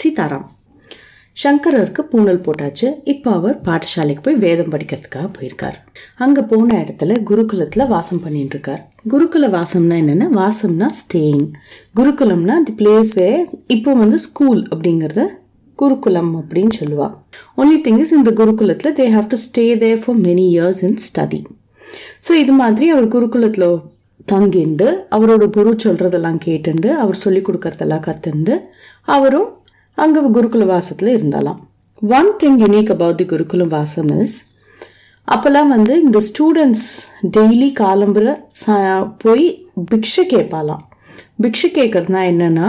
சீதாராம். 0.00 0.46
சங்கரருக்கு 1.36 2.02
பூனல் 2.10 2.42
போட்டாச்சு. 2.44 2.86
இப்போ 3.12 3.28
அவர் 3.38 3.56
பாடசாலைக்கு 3.66 4.22
போய் 4.26 4.38
வேதம் 4.44 4.70
படிக்கிறதுக்காக 4.74 5.28
போயிருக்கார். 5.36 5.76
அங்கே 6.24 6.42
போன 6.52 6.68
இடத்துல 6.84 7.16
குருகுலத்தில் 7.30 7.90
வாசம் 7.94 8.22
பண்ணிட்டு 8.24 8.54
இருக்கார் 8.56 8.82
குருகுல 9.12 9.48
வாசம்னா 9.56 9.96
என்னென்னா 10.02 10.28
வாசம்னா 10.40 10.88
ஸ்டேயிங் 11.00 11.48
குருகுலம்னா 11.98 12.56
தி 12.68 12.74
பிளேஸ் 12.80 13.10
வே 13.18 13.28
இப்போ 13.76 13.92
வந்து 14.02 14.20
ஸ்கூல் 14.26 14.62
அப்படிங்கிறத 14.72 15.24
குருகுலம் 15.78 16.32
அப்படின்னு 16.40 16.72
சொல்லுவா. 16.80 17.08
ஒன்லி 17.60 17.76
திங் 17.86 18.00
இஸ் 18.04 18.14
இந்த 18.18 18.30
குருகுலத்தில் 18.40 18.96
they 19.00 19.06
have 19.16 19.28
to 19.32 19.38
stay 19.44 19.66
there 19.82 20.00
for 20.04 20.18
many 20.28 20.46
years 20.54 20.80
in 20.88 20.98
study 21.06 21.40
so 22.26 22.32
இது 22.42 22.52
மாதிரி 22.62 22.86
அவர் 22.94 23.12
குருகுலத்தில் 23.14 23.68
தங்கிண்டு 24.32 24.88
அவரோட 25.16 25.44
குரு 25.56 25.72
சொல்கிறதெல்லாம் 25.84 26.40
கேட்டுண்டு 26.46 26.88
அவர் 27.02 27.22
சொல்லி 27.24 27.40
கொடுக்கறதெல்லாம் 27.48 28.04
கற்றுண்டு 28.06 28.54
அவரும் 29.08 29.48
அங்கே 30.02 30.20
குருகுல 30.36 30.64
வாசத்தில் 30.72 31.10
இருந்தாலாம். 31.16 31.60
One 32.18 32.30
thing 32.40 32.58
unique 32.62 32.90
about 32.94 33.18
the 33.20 33.26
குருகுலம் 33.32 33.72
வாசம் 33.76 34.10
இஸ் 34.22 34.36
அப்போல்லாம் 35.28 35.70
வந்து 35.74 35.94
இந்த 36.04 36.18
ஸ்டூடெண்ட்ஸ் 36.28 36.88
டெய்லி 37.36 37.68
காலம்புற 37.80 38.34
போய் 39.22 39.46
பிக்ஷை 39.92 40.24
கேட்பாலாம். 40.34 40.82
பிக்ஷை 41.44 41.70
கேட்கறதுனா 41.78 42.20
என்னென்னா 42.32 42.68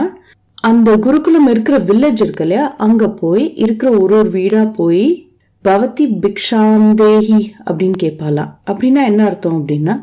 அந்த 0.70 0.90
குருகுலம் 1.06 1.50
இருக்கிற 1.54 1.78
வில்லேஜ் 1.90 2.22
இருக்கு 2.26 2.46
இல்லையா 2.48 2.66
அங்கே 2.86 3.08
போய் 3.22 3.44
இருக்கிற 3.66 3.90
ஒரு 4.04 4.14
ஒரு 4.22 4.30
வீடாக 4.38 4.68
போய் 4.80 5.06
பவதி 5.66 6.06
பிக்ஷாந்தேஹி 6.24 7.42
அப்படின்னு 7.68 7.98
கேட்பாலாம். 8.06 8.52
அப்படின்னா 8.70 9.02
என்ன 9.12 9.22
அர்த்தம் 9.30 9.60
அப்படின்னா 9.60 9.96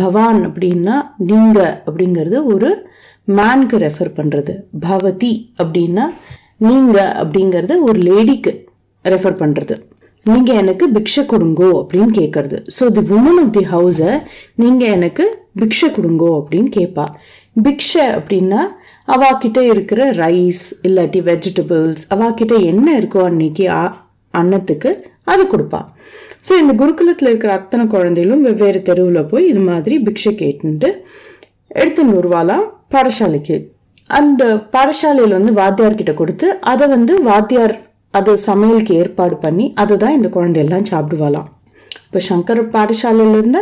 பவான் 0.00 0.40
அப்படின்னா 0.48 0.96
நீங்கள் 1.30 1.72
அப்படிங்கிறது 1.86 2.38
ஒரு 2.54 2.70
மேனுக்கு 3.38 3.76
ரெஃபர் 3.86 4.16
பண்ணுறது 4.18 4.54
பவதி 4.86 5.32
அப்படின்னா 5.62 6.04
நீங்க 6.60 6.96
அப்படிங்கிறத 7.22 7.74
ஒரு 7.82 7.98
லேடிக்கு 8.08 8.52
ரெஃபர் 9.04 9.40
பண்றது. 9.42 9.74
நீங்க 10.26 10.50
எனக்கு 10.52 10.84
பிக்ஷை 10.92 11.22
கொடுங்கோ 11.26 11.68
அப்படின்னு 11.80 12.10
கேட்கறது 12.18 12.58
so 12.76 12.86
the 12.96 13.02
woman 13.18 13.38
of 13.42 13.52
the 13.56 13.64
ஹவுஸை 13.72 14.12
நீங்க 14.54 14.82
எனக்கு 14.96 15.24
பிக்ஷை 15.60 15.88
கொடுங்கோ 15.90 16.30
அப்படின்னு 16.40 16.70
கேட்பா 16.78 17.06
பிக்ஷை 17.56 18.04
அப்படின்னா 18.18 18.60
அவாக்கிட்ட 19.08 19.60
இருக்கிற 19.72 20.00
ரைஸ் 20.22 20.64
இல்லாட்டி 20.88 21.20
வெஜிடபிள்ஸ் 21.30 22.04
அவாக்கிட்ட 22.16 22.54
என்ன 22.62 22.86
இருக்கோ 23.00 23.22
அன்னைக்கு 23.30 23.66
அன்னத்துக்கு 24.34 24.90
அது 25.24 25.42
கொடுப்பா. 25.46 25.80
ஸோ 26.48 26.52
இந்த 26.58 26.72
குருகுலத்தில் 26.74 27.30
இருக்கிற 27.30 27.52
அத்தனை 27.52 27.84
குழந்தைகளும் 27.86 28.42
வெவ்வேறு 28.42 28.82
தெருவில் 28.82 29.28
போய் 29.32 29.46
இது 29.46 29.62
மாதிரி 29.70 29.96
பிக்ஷை 30.06 30.32
கேட்டுட்டு 30.42 30.88
எடுத்துன்னு 31.74 32.16
வருவாலாம் 32.18 32.64
பாடசாலைக்கு 32.92 33.56
அந்த 34.18 34.42
பாடசாலையில் 34.74 35.36
வந்து 35.38 35.52
வாத்தியார்கிட்ட 35.60 36.12
கொடுத்து 36.20 36.46
அதை 36.72 36.86
வந்து 36.94 37.12
வாத்தியார் 37.28 37.74
அது 38.14 38.32
சமையலுக்கு 38.48 38.92
ஏற்பாடு 39.00 39.36
பண்ணி 39.44 39.66
அதை 39.82 39.96
தான் 40.02 40.16
இந்த 40.18 40.28
குழந்தையெல்லாம் 40.36 40.88
சாப்பிடுவாளாம். 40.90 41.48
இப்போ 42.06 42.20
சங்கர் 42.28 42.62
பாடசாலையில் 42.74 43.36
இருந்த 43.40 43.58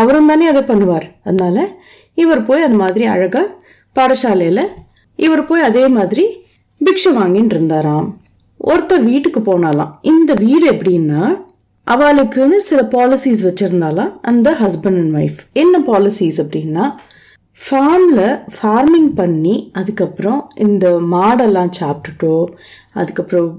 அவரும் 0.00 0.30
தானே 0.30 0.46
அதை 0.52 0.62
பண்ணுவார். 0.70 1.06
அதனால 1.26 1.66
இவர் 2.22 2.46
போய் 2.48 2.66
அது 2.66 2.76
மாதிரி 2.82 3.04
அழகாக 3.14 3.46
பாடசாலையில் 3.96 4.64
இவர் 5.18 5.44
போய் 5.50 5.66
அதே 5.68 5.84
மாதிரி 5.96 6.24
பிக்ஷு 6.80 7.10
வாங்கின்னு 7.18 7.54
இருந்தாராம். 7.56 8.08
ஒருத்தர் 8.60 9.08
வீட்டுக்கு 9.10 9.40
போனாலாம் 9.50 9.92
இந்த 10.12 10.32
வீடு 10.44 10.64
எப்படின்னா 10.74 11.22
அவளுக்குன்னு 11.86 12.58
சில 12.68 12.80
பாலிசிஸ் 12.94 13.42
வச்சுருந்தாலாம் 13.46 14.12
அந்த 14.30 14.48
ஹஸ்பண்ட் 14.60 15.00
அண்ட் 15.00 15.16
ஒய்ஃப் 15.20 15.40
என்ன 15.62 15.78
பாலிசிஸ் 15.88 16.38
அப்படின்னா 16.42 16.84
ஃபார்மில் 17.64 18.24
ஃபார்மிங் 18.54 19.10
பண்ணி 19.14 19.54
அதுக்கப்புறம் 19.72 20.40
இந்த 20.56 20.86
மாடெல்லாம் 21.12 21.72
சாப்பிட்டுட்டோ 21.80 22.34
அதுக்கப்புறம் 22.92 23.50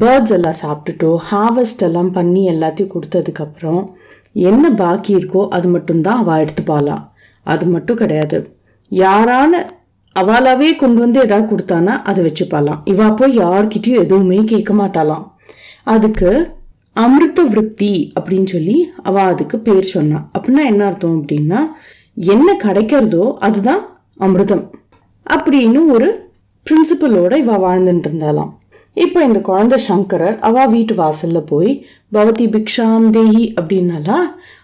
பேர்ட்ஸ் 0.00 0.32
எல்லாம் 0.32 0.60
சாப்பிட்டுட்டோ 0.62 1.10
ஹார்வெஸ்ட் 1.30 1.82
எல்லாம் 1.82 2.10
பண்ணி 2.10 2.42
எல்லாத்தையும் 2.50 2.92
கொடுத்ததுக்கப்புறம் 2.94 3.82
என்ன 4.32 4.70
பாக்கி 4.72 5.12
இருக்கோ 5.16 5.42
அது 5.48 5.68
மட்டும்தான் 5.68 6.20
அவள் 6.22 6.42
எடுத்துப்பாலாம் 6.44 7.02
அது 7.46 7.64
மட்டும் 7.66 7.96
கிடையாது. 7.96 8.38
யாரான 8.92 9.52
அவளாவே 10.16 10.76
கொண்டு 10.76 10.98
வந்து 11.00 11.20
எதாவது 11.20 11.46
கொடுத்தானா 11.50 11.94
அதை 12.10 12.20
வச்சுப்பாலாம் 12.24 12.80
இவா 12.84 13.06
போய் 13.16 13.38
யார்கிட்டயும் 13.38 14.02
எதுவுமே 14.04 14.38
கேட்க 14.44 14.72
மாட்டாளாம். 14.72 15.24
அதுக்கு 15.84 16.30
அமிர்த 16.96 17.42
விருத்தி 17.42 17.94
அப்படின்னு 18.20 18.48
சொல்லி 18.54 18.76
அவள் 19.02 19.30
அதுக்கு 19.32 19.58
பேர் 19.58 19.92
சொன்னான் 19.96 20.26
அப்படின்னா 20.38 20.64
என்ன 20.64 20.82
அர்த்தம் 20.84 21.18
அப்படின்னா 21.22 21.60
என்ன 22.16 22.56
கிடைக்கிறதோ 22.64 23.34
அதுதான் 23.38 23.82
அமிர்தம் 24.20 24.64
அப்படின்னு 25.26 25.92
ஒரு 25.92 26.08
பிரின்சிபலோட 26.66 27.34
இவ 27.34 27.56
வாழ்ந்துட்டு 27.58 28.08
இருந்தாலாம் 28.08 28.50
இப்போ 28.96 29.24
இந்த 29.24 29.40
குழந்தை 29.40 29.78
சங்கரர் 29.78 30.38
அவ 30.40 30.66
வீட்டு 30.66 30.94
வாசல்ல 30.94 31.38
போய் 31.46 31.86
பவதி 32.12 32.46
பிக்ஷாம் 32.48 33.06
தேஹி 33.10 33.54
அப்படின்னாலா 33.60 34.18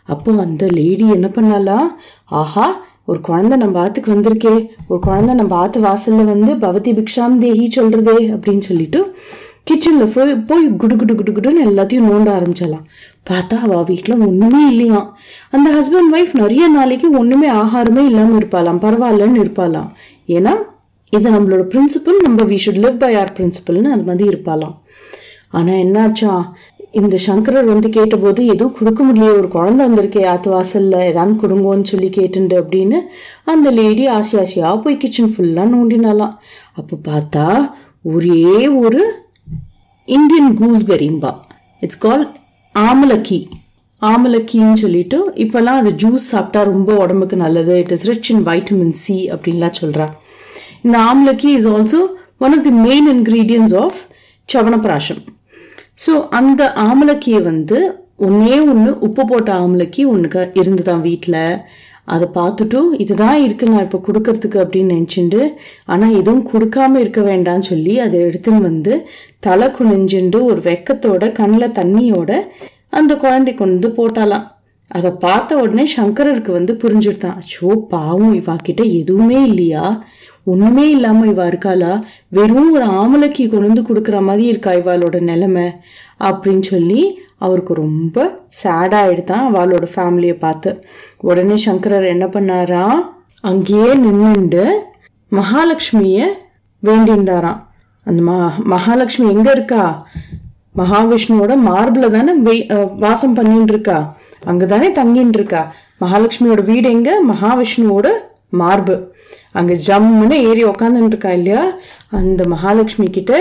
அப்போ 0.04 0.32
வந்த 0.32 0.66
லேடி 0.66 1.06
என்ன 1.09 1.28
பண்ணாலா 1.28 1.78
ஆஹா 2.32 2.66
ஒரு 3.04 3.20
குழந்தை 3.20 3.59
நம்ம 3.59 3.84
ஆத்துக்கு 3.84 4.15
வந்திருக்கே. 4.15 4.69
ஒரு 4.88 5.00
குழந்தை 5.00 5.34
நம்ம 5.34 5.56
ஆத்து 5.56 5.80
வாசல்ல 5.80 6.25
வந்து 6.25 6.54
பவதி 6.56 6.92
பிக்ஷாம் 6.92 7.36
தேஹி 7.41 7.69
சொல்றதே 7.76 8.16
அப்படின்னு 8.34 8.59
சொல்லிட்டு 8.59 9.00
கிச்சனில் 9.70 10.12
போய் 10.14 10.34
போய் 10.50 10.64
குடு 10.82 10.96
குடு 10.96 11.14
குடு 11.14 11.32
குடுன்னு 11.32 11.66
எல்லாத்தையும் 11.68 12.08
நோண்ட 12.10 12.28
ஆரம்பிச்சலாம் 12.38 12.84
பார்த்தா 13.30 13.56
அவள் 13.64 13.84
வீட்டில் 13.84 14.22
ஒன்றுமே 14.26 14.60
இல்லையாம். 14.70 15.06
அந்த 15.50 15.68
ஹஸ்பண்ட் 15.76 16.12
ஒய்ஃப் 16.16 16.32
நிறைய 16.32 16.68
நாளைக்கு 16.68 17.10
ஒன்றுமே 17.10 17.48
ஆகாரமே 17.62 18.04
இல்லாமல் 18.10 18.38
இருப்பாளாம். 18.40 18.82
பரவாயில்லன்னு 18.84 19.42
இருப்பாளாம். 19.44 19.90
ஏன்னா 20.28 20.54
இது 21.12 21.28
நம்மளோட 21.30 21.62
பிரின்சிபல் 21.74 22.18
நம்ம 22.22 22.44
we 22.44 22.56
should 22.64 22.82
live 22.84 22.98
by 22.98 23.12
our 23.16 23.34
பிரின்சிபல்னு 23.36 23.92
அது 23.92 24.02
மாதிரி 24.02 24.26
இருப்பாளாம். 24.32 24.74
ஆனால் 25.50 25.80
என்னாச்சா? 25.84 26.32
இந்த 26.90 27.16
சங்கரர் 27.16 27.66
வந்து 27.72 27.88
கேட்டபோது 27.88 28.40
எதுவும் 28.46 28.74
கொடுக்க 28.78 29.00
முடியல 29.04 29.36
ஒரு 29.38 29.48
குழந்தை 29.48 29.82
வந்திருக்கே 29.86 30.22
ஆத்து 30.26 30.48
வாசலில் 30.50 31.06
ஏதாவது 31.08 31.34
கொடுங்கோன்னு 31.42 31.82
சொல்லி 31.82 32.08
கேட்டுண்டு 32.08 32.54
அப்படின்னு 32.62 32.98
அந்த 33.44 33.70
லேடி 33.70 34.04
ஆசி 34.06 34.38
ஆசையாக 34.38 34.76
போய் 34.78 34.96
கிச்சன் 34.96 35.32
ஃபுல்லாக 35.34 35.72
நோண்டினாலாம் 35.74 36.34
அப்போ 36.72 36.96
பார்த்தா 37.08 37.46
ஒரே 38.02 38.68
ஒரு 38.78 39.02
இந்தியன் 40.08 40.52
கூஸ்பெரிம்பா 40.58 41.30
இட்ஸ் 41.80 41.98
கால் 41.98 42.24
ஆமலக்கி 42.74 43.38
ஆமலக்கின்னு 44.02 44.76
சொல்லிட்டு 44.76 45.19
இப்போல்லாம் 45.34 45.78
அது 45.78 45.91
ஜூஸ் 46.02 46.24
சாப்பிட்டா 46.32 46.62
ரொம்ப 46.62 46.91
உடம்புக்கு 46.94 47.36
நல்லது. 47.36 47.78
It 47.78 47.92
is 47.92 48.06
rich 48.08 48.30
in 48.30 48.42
vitamin 48.42 48.92
C 48.92 49.16
அப்படின்லாம் 49.32 49.78
சொல்கிறா 49.80 50.06
இந்த 50.82 50.97
amalaki 50.98 51.48
is 51.48 51.68
also 51.68 52.00
one 52.38 52.54
of 52.58 52.62
the 52.62 52.74
main 52.82 53.08
ingredients 53.08 53.74
of 53.76 53.98
Chyawanprash 54.48 55.22
so 56.06 56.12
அந்த 56.30 56.62
ஆமலக்கியை 56.76 57.42
வந்து 57.42 57.78
ஒன்னே 58.18 58.56
ஒன்று 58.68 58.98
உப்பு 58.98 59.24
போட்ட 59.24 59.50
ஆமலக்கி 59.54 60.02
இருந்து 60.04 60.42
இருந்துதான் 60.60 61.00
வீட்டில் 61.00 61.41
அதை 62.08 62.26
பார்த்துட்டும் 62.34 62.91
இதுதான் 62.98 63.38
இருக்கு 63.42 63.66
நான் 63.69 63.86
இப்போ 63.86 64.00
கொடுக்கறதுக்கு 64.06 64.58
அப்படின்னு 64.62 64.92
நினச்சிண்டு 64.94 65.41
ஆனால் 65.84 66.14
எதுவும் 66.14 66.46
கொடுக்காம 66.52 66.96
இருக்க 66.96 67.20
வேண்டாம்னு 67.22 67.69
சொல்லி 67.70 67.94
அதை 67.98 68.20
எடுத்துன்னு 68.20 68.66
வந்து 68.70 68.94
தலை 69.46 69.69
குனிஞ்சுண்டு 69.69 70.41
ஒரு 70.50 70.60
வெக்கத்தோட 70.60 71.32
கண்ணில் 71.32 71.76
தண்ணியோட 71.80 72.32
அந்த 72.91 73.12
குழந்தை 73.16 73.52
கொண்டு 73.54 73.74
வந்து 73.78 73.91
போட்டாலாம். 73.97 74.47
அதை 74.91 75.10
பார்த்த 75.10 75.56
உடனே 75.56 75.84
சங்கரருக்கு 75.97 76.52
வந்து 76.52 76.74
புரிஞ்சுடுதான் 76.82 77.41
ஷோ 77.52 77.70
பாவம் 77.88 78.34
இவா 78.38 78.54
கிட்ட 78.62 78.82
எதுவுமே 79.00 79.41
இல்லையா? 79.42 79.84
ஒண்ணுமே 80.50 80.84
இல்லாம 80.94 81.26
இவா 81.32 81.44
இருக்காளா? 81.53 81.92
வெறும் 82.36 82.70
ஒரு 82.76 82.86
ஆமலக்கி 83.00 83.44
கொண்டு 83.53 83.69
வந்து 83.69 83.86
கொடுக்குற 83.88 84.19
மாதிரி 84.28 84.44
இருக்கா 84.53 84.70
இவாளோட 84.81 85.16
நிலைமை? 85.31 85.66
அப்படின்னு 86.28 86.64
சொல்லி 86.72 87.03
அவருக்கு 87.47 87.72
ரொம்ப 87.84 88.16
சேடாயிடுதான் 88.62 89.44
அவளோட 89.48 89.86
ஃபேமிலியை 89.94 90.36
பார்த்து. 90.44 90.70
உடனே 91.28 91.56
சங்கரர் 91.66 92.06
என்ன 92.14 92.26
பண்ணாரா? 92.36 92.84
அங்கேயே 93.50 93.91
நின்றுண்டு 94.04 94.64
மகாலட்சுமியை 95.32 96.26
வேண்டின்றாராம். 96.82 97.60
அந்த 98.06 98.20
மா 98.28 98.36
மகாலட்சுமி 98.75 99.26
எங்கே 99.34 99.53
இருக்கா? 99.56 99.84
மகாவிஷ்ணுவோட 100.80 101.53
மார்பில் 101.68 102.15
தானே 102.16 102.33
வாசம் 103.04 103.36
பண்ணிட்டு 103.39 103.72
இருக்கா? 103.74 103.98
அங்கதானே 104.50 104.89
தங்கின்னு 104.98 105.39
இருக்கா? 105.39 105.62
மகாலட்சுமியோட 106.03 106.62
வீடு 106.71 106.89
எங்க? 106.97 107.10
மகாவிஷ்ணுவோட 107.33 108.09
மார்பு. 108.60 108.97
அங்கே 109.59 109.75
ஜம்முன்னு 109.87 110.37
ஏறி 110.49 110.63
உக்காந்துட்டு 110.71 111.13
இருக்கா 111.13 111.31
இல்லையா? 111.39 111.63
அந்த 112.19 112.43
மகாலட்சுமி 112.53 113.07
கிட்ட 113.16 113.33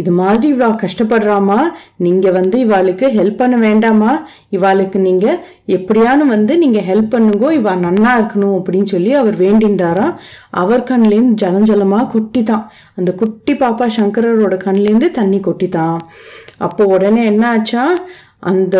இது 0.00 0.10
மாதிரி 0.20 0.46
இவா 0.54 0.68
கஷ்டப்படுறாமா? 0.82 1.58
நீங்கள் 2.04 2.36
வந்து 2.38 2.56
இவாளுக்கு 2.66 3.06
ஹெல்ப் 3.16 3.40
பண்ண 3.40 3.56
வேண்டாமா? 3.64 4.12
இவாளுக்கு 4.56 4.98
நீங்கள் 5.08 5.40
எப்படியானு 5.76 6.24
வந்து 6.34 6.52
நீங்கள் 6.62 6.86
ஹெல்ப் 6.90 7.12
பண்ணுங்கோ 7.14 7.50
இவா 7.58 7.74
நன்னா 7.84 8.12
இருக்கணும் 8.20 8.56
அப்படின்னு 8.58 8.90
சொல்லி 8.94 9.12
அவர் 9.22 9.36
வேண்டின்றாராம். 9.44 10.14
அவர் 10.62 10.88
கண்லேருந்து 10.90 11.40
ஜனஞ்சலமாக 11.44 12.10
குட்டி 12.14 12.42
தான் 12.52 12.64
அந்த 12.98 13.12
குட்டி 13.22 13.54
பாப்பா 13.64 13.88
சங்கரரோட 13.98 14.56
கண்லேருந்து 14.66 15.10
தண்ணி 15.20 15.40
கொட்டிதான் 15.48 15.98
அப்போ 16.66 16.82
உடனே 16.94 17.22
என்ன 17.24 17.44
ஆச்சா? 17.54 17.84
அந்த 18.50 18.76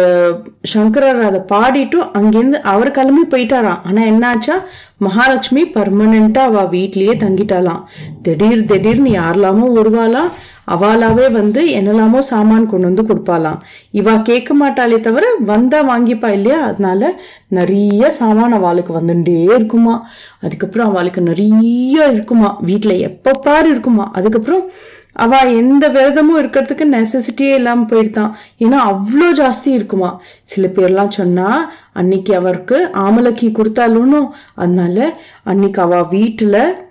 சங்கரர் 0.73 1.21
அதை 1.29 1.41
பாடிட்டும் 1.53 2.11
அங்கேருந்து 2.19 2.59
அவர் 2.73 2.91
கிளம்பி 2.91 3.25
போயிட்டாராம். 3.35 3.83
ஆனால் 3.89 4.09
என்னாச்சா? 4.13 4.57
மகாலட்சுமி 5.05 5.63
பர்மனெண்ட்டாக 5.77 6.51
அவள் 6.51 6.73
வீட்லேயே 6.75 7.15
தங்கிட்டாலாம் 7.23 7.85
திடீர் 8.23 8.65
திடீர்னு 8.65 9.11
யாரெல்லாமோ 9.11 9.69
வருவாளா 9.79 10.25
அவளாவே 10.75 11.27
வந்து 11.33 11.63
என்னெல்லாமோ 11.71 12.19
சாமான் 12.19 12.67
கொண்டு 12.67 12.87
வந்து 12.89 13.05
கொடுப்பாளாம். 13.09 13.59
இவா 13.93 14.23
கேட்க 14.23 14.51
மாட்டாளே 14.55 14.99
தவிர 15.01 15.25
வந்தா 15.51 15.81
வாங்கிப்பா 15.91 16.29
இல்லையா? 16.29 16.61
அதனால 16.63 17.11
நிறைய 17.49 18.11
சாமான் 18.11 18.53
அவளுக்கு 18.53 18.93
வந்துட்டே 19.01 19.37
இருக்குமா. 19.57 19.97
அதுக்கப்புறம் 20.41 20.89
அவளுக்கு 20.89 21.21
நிறைய 21.21 22.09
இருக்குமா. 22.13 22.51
வீட்டில் 22.61 23.05
எப்போ 23.11 23.33
பாரு 23.49 23.69
இருக்குமா. 23.71 24.07
அதுக்கப்புறம் 24.13 24.65
அவள் 25.15 25.55
எந்த 25.55 25.89
விரதமும் 25.89 26.41
இருக்கிறதுக்கு 26.43 26.85
நெசசிட்டியே 26.85 27.55
இல்லாமல் 27.55 27.85
போயிடுதான் 27.85 28.37
ஏன்னா 28.59 28.79
அவ்வளோ 28.91 29.29
ஜாஸ்தி 29.35 29.67
இருக்குமா. 29.67 30.21
சில 30.45 30.67
பேர்லாம் 30.67 31.09
சொன்னால் 31.09 31.73
அன்னைக்கு 31.93 32.37
அவருக்கு 32.37 32.91
ஆமலக்கி 32.93 33.53
கொடுத்தாலும் 33.53 34.35
அதனால 34.55 35.19
அன்னைக்கு 35.45 35.83
அவள் 35.83 36.07
வீட்டில் 36.09 36.87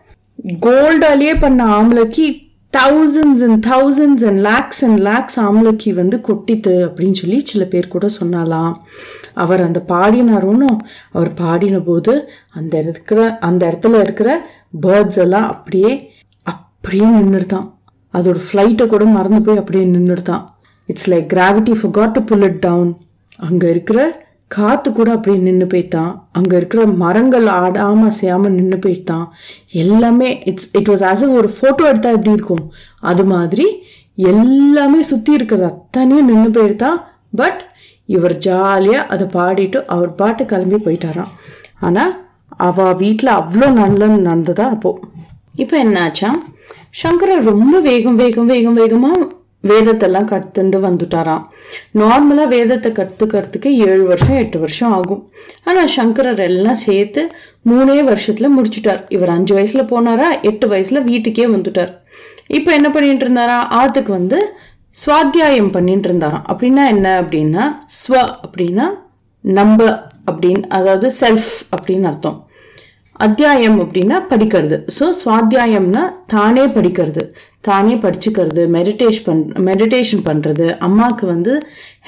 கோல்டாலேயே 0.45 1.39
பண்ண 1.39 1.65
ஆமலக்கி 1.65 2.41
thousands 2.77 3.43
and 3.47 3.65
thousands 3.65 4.25
and 4.27 4.39
lakhs 4.39 4.85
and 4.85 4.99
lakhs 4.99 5.39
ஆமலக்கி 5.39 5.93
வந்து 5.93 6.21
கொட்டித்து 6.21 6.73
அப்படின்னு 6.85 7.11
சொல்லி 7.11 7.45
சில 7.45 7.65
பேர் 7.65 7.87
கூட 7.87 8.07
சொன்னாலாம். 8.19 8.73
அவர் 9.33 9.61
அந்த 9.61 9.83
பாடினாருன்னு 9.87 10.77
அவர் 11.11 11.33
பாடின 11.33 11.79
போது 11.79 12.29
அந்த 12.53 12.77
இருக்கிற 12.77 13.37
அந்த 13.37 13.67
இடத்துல 13.67 13.99
இருக்கிற 13.99 14.47
பேர்ட்ஸ் 14.81 15.17
எல்லாம் 15.17 15.47
அப்படியே 15.47 16.11
அப்படியே 16.43 17.05
நின்றுதான். 17.05 17.77
அதோட 18.17 18.39
ஃப்ளைட்டை 18.47 18.85
கூட 18.93 19.03
மறந்து 19.17 19.41
போய் 19.45 19.61
அப்படியே 19.61 19.85
நின்றுடுதான் 19.95 20.43
it's 20.91 21.09
like 21.13 21.27
gravity 21.35 21.73
for 21.81 21.89
got 21.97 22.15
to 22.17 22.21
pull 22.29 22.45
it 22.49 22.61
down 22.67 22.91
அங்கே 23.47 23.67
இருக்கிற 23.75 23.99
காற்று 24.55 24.89
கூட 24.97 25.09
அப்படியே 25.15 25.37
நின்று 25.45 25.65
போயிட்டான். 25.71 26.11
அங்கே 26.37 26.55
இருக்கிற 26.59 26.81
மரங்கள் 27.03 27.47
ஆடாமல் 27.61 28.09
அசையாம 28.11 28.49
நின்று 28.57 28.77
போயிட்டான். 28.85 29.23
எல்லாமே 29.83 30.29
இட்ஸ் 30.49 30.69
இட் 30.79 30.89
வாஸ் 30.91 31.03
ஆஸ் 31.11 31.23
ஒரு 31.37 31.49
ஃபோட்டோ 31.55 31.83
எடுத்தால் 31.91 32.17
எப்படி 32.17 32.35
இருக்கும்? 32.37 32.63
அது 33.11 33.23
மாதிரி 33.33 33.65
எல்லாமே 34.31 34.99
சுற்றி 35.11 35.31
இருக்கிறது 35.37 35.67
அத்தனையும் 35.71 36.29
நின்று 36.31 36.49
போயிட்டான் 36.57 36.99
பட் 37.41 37.61
இவர் 38.09 38.35
ஜாலியாக 38.47 39.07
அதை 39.13 39.27
பாடிட்டு 39.37 39.81
அவர் 39.95 40.11
பாட்டு 40.21 40.45
கிளம்பி 40.51 40.79
போயிட்டாராம். 40.85 41.31
ஆனால் 41.87 42.13
அவள் 42.67 42.97
வீட்டில் 43.03 43.37
அவ்வளோ 43.39 43.69
நல்ல 43.81 44.11
நடந்ததா 44.29 44.67
அப்போது 44.75 45.01
இப்போ 45.63 45.75
என்னாச்சா 45.85 46.29
சங்கரர் 47.01 47.47
ரொம்ப 47.51 47.75
வேகம் 47.89 48.19
வேகம் 48.23 48.51
வேகம் 48.53 48.77
வேகமாக 48.81 49.21
வேதத்தெல்லாம் 49.69 50.27
கற்றுண்டு 50.31 50.77
வந்துட்டாராம். 50.85 51.43
நார்மலாக 51.99 52.51
வேதத்தை 52.53 52.89
கற்றுக்கிறதுக்கு 52.97 53.69
ஏழு 53.87 54.03
வருஷம் 54.09 54.39
எட்டு 54.41 54.57
வருஷம் 54.63 54.93
ஆகும். 54.97 55.21
ஆனால் 55.63 55.91
சங்கரர் 55.97 56.41
எல்லாம் 56.47 56.81
சேர்த்து 56.87 57.21
மூணே 57.71 57.97
வருஷத்தில் 58.09 58.55
முடிச்சுட்டார். 58.57 59.01
இவர் 59.15 59.33
அஞ்சு 59.35 59.53
வயசில் 59.57 59.89
போனாரா 59.91 60.27
எட்டு 60.49 60.67
வயசில் 60.73 61.07
வீட்டுக்கே 61.09 61.47
வந்துட்டார். 61.55 61.93
இப்போ 62.57 62.71
என்ன 62.77 62.89
பண்ணிட்டு 62.89 63.25
இருந்தாரா 63.25 63.57
ஆத்துக்கு 63.81 64.11
வந்து 64.19 64.39
சுவாத்தியாயம் 65.03 65.73
பண்ணிட்டு 65.75 66.09
இருந்தாராம். 66.09 66.45
அப்படின்னா 66.51 66.85
என்ன 66.95 67.07
அப்படின்னா 67.21 67.63
ஸ்வ 67.99 68.15
அப்படின்னா 68.45 68.87
நம்ப 69.43 69.81
அப்படின்னு 70.31 70.65
அதாவது 70.77 71.07
செல்ஃப் 71.21 71.53
அப்படின்னு 71.75 72.09
அர்த்தம். 72.11 72.37
அத்தியாயம் 73.15 73.75
அப்படின்னா 73.81 74.17
படிக்கிறது. 74.29 74.77
ஸோ 74.95 75.05
சுவாத்தியாயம்னா 75.19 76.03
தானே 76.25 76.63
படிக்கிறது. 76.77 77.23
தானே 77.67 77.93
படிச்சுக்கிறது 77.95 78.61
மெடிடேஷ் 78.75 79.19
பண் 79.25 79.43
மெடிடேஷன் 79.67 80.23
பண்ணுறது 80.29 80.65
அம்மாவுக்கு 80.87 81.25
வந்து 81.25 81.53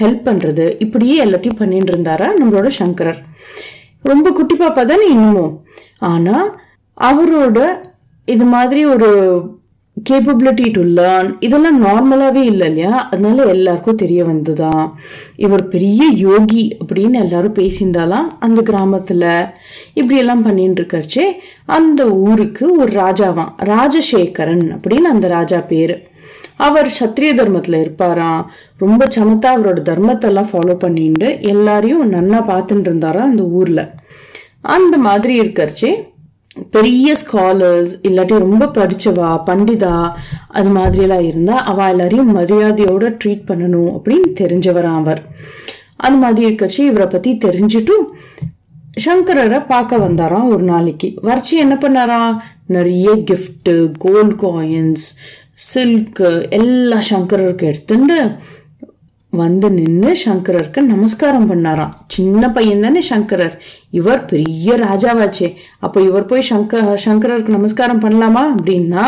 ஹெல்ப் 0.02 0.24
பண்ணுறது 0.28 0.66
இப்படியே 0.86 1.18
எல்லாத்தையும் 1.25 1.60
பண்ணிட்டு 1.62 1.92
இருந்தாரா 1.94 2.30
நம்மளோட 2.40 2.69
சங்கரர். 2.80 3.19
ரொம்ப 4.12 4.31
குட்டி 4.31 4.56
பாப்பா 4.56 4.84
தானே 4.86 5.07
இன்னமும். 5.16 5.54
ஆனால் 6.13 6.50
அவரோட 6.98 7.60
இது 8.28 8.46
மாதிரி 8.56 8.86
ஒரு 8.86 9.10
கேப்பபிலிட்டி 10.10 10.72
டு 10.72 10.82
லேர்ன் 10.82 11.36
இதெல்லாம் 11.40 11.86
நார்மலாகவே 11.86 12.36
இல்லை 12.36 12.68
இல்லையா? 12.68 13.08
அதனால 13.08 13.44
எல்லாருக்கும் 13.44 13.96
தெரிய 13.96 14.24
வந்துதான் 14.24 14.92
இவர் 15.36 15.68
பெரிய 15.68 16.04
யோகி 16.16 16.78
அப்படின்னு 16.86 17.12
எல்லாரும் 17.12 17.54
பேசியிருந்தாலாம் 17.54 18.28
அந்த 18.40 18.62
கிராமத்தில். 18.62 19.46
இப்படியெல்லாம் 19.94 20.44
பண்ணிட்டு 20.44 20.82
இருக்கச்சே 20.82 21.24
அந்த 21.66 22.10
ஊருக்கு 22.10 22.78
ஒரு 22.78 23.02
ராஜாவாம் 23.02 23.54
ராஜசேகரன் 23.64 24.78
அப்படின்னு 24.78 25.10
அந்த 25.14 25.28
ராஜா 25.28 25.60
பேர். 25.60 26.10
அவர் 26.56 26.96
சத்திரிய 27.00 27.34
தர்மத்தில் 27.34 27.90
இருப்பாராம். 27.90 28.46
ரொம்ப 28.78 29.06
சமத்தா 29.06 29.50
அவரோட 29.56 29.80
தர்மத்தெல்லாம் 29.90 30.50
ஃபாலோ 30.52 30.74
பண்ணிட்டு 30.74 31.38
எல்லாரையும் 31.42 32.12
நன்னா 32.12 32.44
பார்த்துட்டு 32.50 32.80
இருந்தாராம் 32.80 33.30
அந்த 33.30 33.44
ஊரில். 33.44 33.90
அந்த 34.62 34.98
மாதிரி 34.98 35.40
இருக்கிறச்சே 35.40 36.14
பெரிய 36.72 37.13
ஸ்காலர்ஸ் 37.13 37.94
இல்லாட்டி 38.04 38.38
ரொம்ப 38.40 38.66
படித்தவா 38.66 39.40
பண்டிதா 39.46 40.13
அது 40.48 40.69
மாதிரியெல்லாம் 40.69 41.25
இருந்தால் 41.25 41.63
அவள் 41.63 41.90
எல்லாரையும் 41.90 42.38
மரியாதையோட 42.38 43.18
ட்ரீட் 43.24 43.48
பண்ணணும் 43.48 43.92
அப்படின்னு 43.92 44.30
தெரிஞ்சவரா 44.40 44.96
அவர். 44.96 45.22
அது 45.98 46.16
மாதிரி 46.16 46.56
இருக்கச்சு 46.56 46.80
இவரை 46.80 47.07
பற்றி 47.07 47.38
தெரிஞ்சுட்டும் 47.46 48.06
சங்கரரை 49.06 49.66
பார்க்க 49.66 49.98
வந்தாராம் 49.98 50.48
ஒரு 50.48 50.63
நாளைக்கு. 50.63 51.13
வரைச்சி 51.24 51.52
என்ன 51.52 51.78
பண்ணாரா? 51.81 52.38
நிறைய 52.66 53.10
கிஃப்ட்டு 53.12 53.92
கோல்ட் 53.98 54.40
காயின்ஸ் 54.42 55.06
சில்க்கு 55.75 56.50
எல்லா 56.50 57.00
சங்கரருக்கு 57.10 57.63
எடுத்துட்டு 57.63 58.30
வந்து 59.36 59.72
நின்று 59.72 60.18
சங்கரருக்கு 60.26 60.82
நமஸ்காரம் 60.82 61.50
பண்ணாராம். 61.50 61.94
சின்ன 62.08 62.52
பையன் 62.52 62.82
தானே 62.82 63.02
சங்கரர். 63.02 63.62
இவர் 63.92 64.26
பெரிய 64.26 64.74
ராஜாவாச்சே. 64.76 65.56
அப்போ 65.80 66.02
இவர் 66.02 66.26
போய் 66.26 66.48
சங்கர் 66.50 66.98
சங்கரருக்கு 67.06 67.48
நமஸ்காரம் 67.48 68.02
பண்ணலாமா 68.02 68.40
அப்படின்னா 68.56 69.06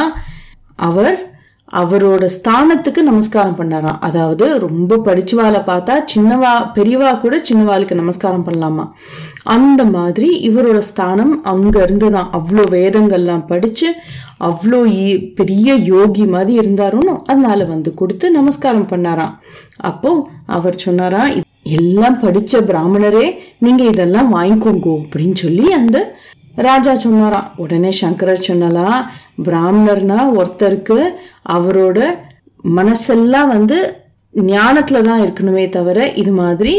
அவர் 0.75 1.36
அவரோட 1.73 2.25
ஸ்தானத்துக்கு 2.35 3.01
நமஸ்காரம் 3.01 3.57
பண்ணாராம். 3.59 3.97
அதாவது 3.99 4.59
ரொம்ப 4.59 4.97
படிச்சவாளை 4.97 5.61
பார்த்தா 5.69 5.95
சின்னவா 6.13 6.51
பெரியவா 6.75 7.09
கூட 7.19 7.41
சின்னவாளுக்கு 7.49 7.93
நமஸ்காரம் 7.93 8.45
பண்ணலாமா? 8.47 8.85
அந்த 9.43 9.83
மாதிரி 9.85 10.29
இவரோட 10.49 10.77
ஸ்தானம் 10.77 11.43
அங்க 11.43 11.83
இருந்துதான். 11.83 12.29
அவ்வளோ 12.31 12.63
வேதங்கள்லாம் 12.69 13.45
படிச்சு 13.45 13.89
அவ்வளோ 14.39 14.79
பெரிய 15.33 15.75
யோகி 15.75 16.25
மாதிரி 16.25 16.59
இருந்தாருன்னு 16.59 17.13
அதனால 17.25 17.63
வந்து 17.63 17.93
கொடுத்து 17.93 18.31
நமஸ்காரம் 18.31 18.89
பண்ணாராம். 18.91 19.35
அப்போ 19.77 20.27
அவர் 20.45 20.75
சொன்னாரா 20.75 21.23
எல்லாம் 21.79 22.21
படிச்ச 22.21 22.59
பிராமணரே 22.67 23.25
நீங்க 23.59 23.83
இதெல்லாம் 23.83 24.35
வாங்கிக்கோங்க 24.35 24.87
அப்படின்னு 25.03 25.33
சொல்லி 25.33 25.65
அந்த 25.73 25.97
ராஜா 26.57 26.93
சொன்னாராம். 26.95 27.51
உடனே 27.55 27.91
சங்கரர் 27.91 28.45
சொன்னலாம் 28.47 28.99
பிராமணர்னா 29.43 30.19
ஒருத்தருக்கு 30.39 30.99
அவரோட 31.49 31.99
மனசெல்லாம் 32.75 33.47
வந்து 33.47 33.77
ஞானத்துல 34.35 35.01
தான் 35.01 35.21
இருக்கணுமே 35.21 35.69
தவிர 35.69 36.11
இது 36.11 36.31
மாதிரி 36.31 36.73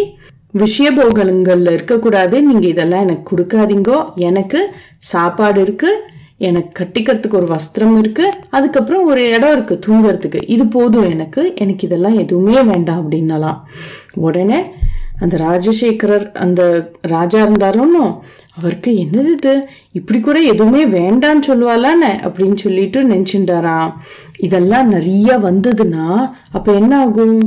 விஷயபோகங்கள்ல 0.59 1.71
இருக்கக்கூடாது. 1.73 2.43
நீங்க 2.43 2.67
இதெல்லாம் 2.67 3.03
எனக்கு 3.03 3.37
கொடுக்காதீங்கோ. 3.37 4.15
எனக்கு 4.15 4.61
சாப்பாடு 4.99 5.61
இருக்கு. 5.61 5.91
எனக்கு 6.39 6.85
கட்டிக்கிறதுக்கு 6.85 7.35
ஒரு 7.35 7.49
வஸ்திரம் 7.55 7.99
இருக்கு. 7.99 8.31
அதுக்கப்புறம் 8.51 9.05
ஒரு 9.05 9.23
இடம் 9.33 9.53
இருக்கு 9.53 9.79
தூங்குறதுக்கு. 9.87 10.41
இது 10.47 10.67
போதும் 10.67 11.11
எனக்கு. 11.11 11.53
எனக்கு 11.57 11.87
இதெல்லாம் 11.87 12.19
எதுவுமே 12.19 12.63
வேண்டாம் 12.63 13.01
அப்படின்னலாம் 13.01 13.59
உடனே 14.15 14.65
அந்த 15.21 15.37
ராஜசேகரர் 15.37 16.33
அந்த 16.35 16.91
ராஜா 17.01 17.45
இருந்தாரோன்னு 17.45 18.19
அவருக்கு 18.59 18.91
என்னது 18.93 19.33
இது? 19.33 19.53
இப்படி 19.93 20.21
கூட 20.21 20.39
எதுவுமே 20.41 20.85
வேண்டான்னு 20.87 21.49
சொல்லுவாளானே 21.49 22.13
அப்படின்னு 22.27 22.55
சொல்லிட்டு 22.55 23.03
நினச்சிட்டாராம் 23.03 23.93
இதெல்லாம் 24.39 24.89
நிறைய 24.89 25.39
வந்ததுன்னா 25.39 26.07
அப்போ 26.53 26.73
என்ன 26.73 26.99
ஆகும்? 26.99 27.39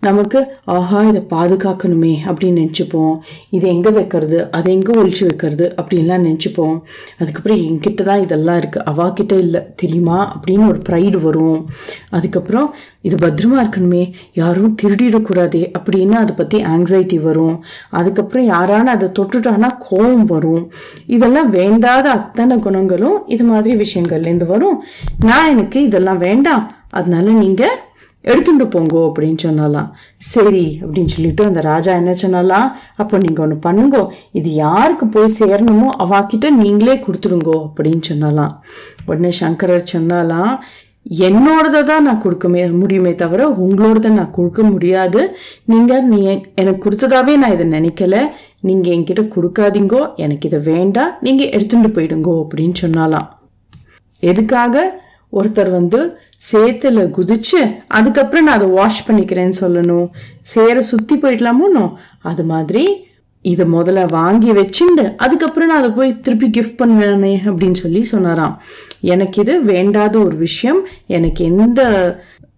நமக்கு 0.00 0.52
ஆஹா 0.64 1.02
இதை 1.02 1.26
பாதுகாக்கணுமே 1.30 2.12
அப்படின்னு 2.26 2.58
நினச்சிப்போம். 2.60 3.18
இது 3.50 3.68
எங்கே 3.68 3.90
வைக்கிறது? 3.90 4.50
அதை 4.50 4.72
எங்கே 4.72 4.92
ஒழிச்சு 4.92 5.24
வைக்கிறது? 5.24 5.74
அப்படின்லாம் 5.76 6.24
நினச்சிப்போம். 6.28 6.80
அதுக்கப்புறம் 7.18 7.58
என்கிட்ட 7.58 8.02
தான் 8.02 8.22
இதெல்லாம் 8.22 8.58
இருக்குது 8.60 8.86
அவாக்கிட்ட 8.92 9.32
இல்லை. 9.32 9.60
தெரியுமா? 9.76 10.18
அப்படின்னு 10.36 10.68
ஒரு 10.68 10.80
ப்ரைடு 10.88 11.20
வரும். 11.20 11.66
அதுக்கப்புறம் 12.10 12.74
இது 13.02 13.16
பத்திரமா 13.16 13.58
இருக்கணுமே. 13.58 14.12
யாரும் 14.32 14.76
திருடிடக்கூடாதே 14.82 15.72
அப்படின்னு 15.78 16.16
அதை 16.22 16.34
பற்றி 16.36 16.62
ஆங்ஸைட்டி 16.62 17.20
வரும். 17.22 17.64
அதுக்கப்புறம் 17.90 18.48
யாரான 18.48 18.82
அதை 18.96 19.08
தொட்டுட்டானா 19.18 19.70
கோபம் 19.88 20.24
வரும். 20.24 20.72
இதெல்லாம் 21.06 21.50
வேண்டாத 21.50 22.10
அத்தனை 22.10 22.58
குணங்களும் 22.58 23.22
இது 23.26 23.44
மாதிரி 23.44 23.74
விஷயங்கள்லேருந்து 23.84 24.46
வரும். 24.46 24.82
நான் 25.24 25.50
எனக்கு 25.50 25.82
இதெல்லாம் 25.82 26.18
வேண்டாம். 26.18 26.70
அதனால 26.90 27.30
நீங்கள் 27.30 27.76
எடுத்துட்டு 28.24 28.66
போங்கோ 28.72 29.02
அப்படின்னு 29.08 29.40
சொன்னாலாம் 29.44 29.88
சரி 30.32 30.66
அப்படின்னு 30.82 31.12
சொல்லிட்டு 31.14 31.42
அந்த 31.44 31.60
ராஜா 31.68 31.92
என்ன 32.00 32.12
சொன்னாலாம் 32.22 32.68
அப்போ 33.02 33.18
நீங்கள் 33.24 33.44
ஒன்று 33.44 33.56
பண்ணுங்கோ. 33.66 34.02
இது 34.38 34.50
யாருக்கு 34.64 35.06
போய் 35.06 35.36
சேரணுமோ 35.38 35.88
அவாக்கிட்ட 36.04 36.50
நீங்களே 36.62 36.96
கொடுத்துடுங்கோ 37.06 37.58
அப்படின்னு 37.66 38.04
சொன்னாலாம் 38.10 38.54
உடனே 39.08 39.32
சங்கரர் 39.40 39.90
சொன்னாலாம் 39.94 40.54
என்னோடதை 41.26 41.80
தான் 41.90 42.04
நான் 42.06 42.22
கொடுக்கமே 42.24 42.62
முடியுமே 42.80 43.12
தவிர 43.20 43.42
உங்களோடத 43.64 44.08
நான் 44.16 44.34
கொடுக்க 44.38 44.62
முடியாது. 44.62 45.20
நீங்கள் 45.72 46.06
நீ 46.10 46.18
எனக்கு 46.60 46.80
கொடுத்ததாவே 46.86 47.34
நான் 47.42 47.54
இதை 47.56 47.66
நினைக்கல. 47.76 48.16
நீங்கள் 48.68 48.92
என்கிட்ட 48.94 49.22
கொடுக்காதீங்கோ. 49.36 50.00
எனக்கு 50.24 50.48
இதை 50.50 50.60
வேண்டாம். 50.72 51.14
நீங்கள் 51.26 51.52
எடுத்துட்டு 51.56 51.90
போயிடுங்கோ 51.96 52.34
அப்படின்னு 52.44 52.76
சொன்னாலாம் 52.84 53.28
எதுக்காக? 54.22 54.84
ஒருத்தர் 55.32 55.70
வந்து 55.70 56.00
சேத்துல 56.52 57.00
குதிச்சு 57.16 57.60
அதுக்கப்புறம் 57.86 58.44
நான் 58.44 58.56
அதை 58.56 58.68
வாஷ் 58.68 59.10
பண்ணிக்கிறேன்னு 59.10 59.52
சொல்லணும். 59.60 60.08
சேரை 60.54 60.78
சுத்தி 60.78 61.16
போயிடலாமோனோ 61.16 61.92
அது 62.22 62.44
மாதிரி 62.44 62.84
இதை 63.42 63.66
முதல்ல 63.72 64.08
வாங்கி 64.08 64.50
வச்சுண்டு 64.52 65.04
அதுக்கப்புறம் 65.16 65.68
நான் 65.68 65.78
அதை 65.78 65.90
போய் 65.90 66.20
திருப்பி 66.20 66.48
கிஃப்ட் 66.48 66.80
பண்ணுவேனே 66.82 67.34
அப்படின்னு 67.50 67.74
சொல்லி 67.74 68.02
சொன்னாராம். 68.02 68.62
எனக்கு 69.00 69.40
இது 69.40 69.62
வேண்டாத 69.62 70.18
ஒரு 70.18 70.36
விஷயம். 70.36 70.86
எனக்கு 71.06 71.44
எந்த 71.44 71.80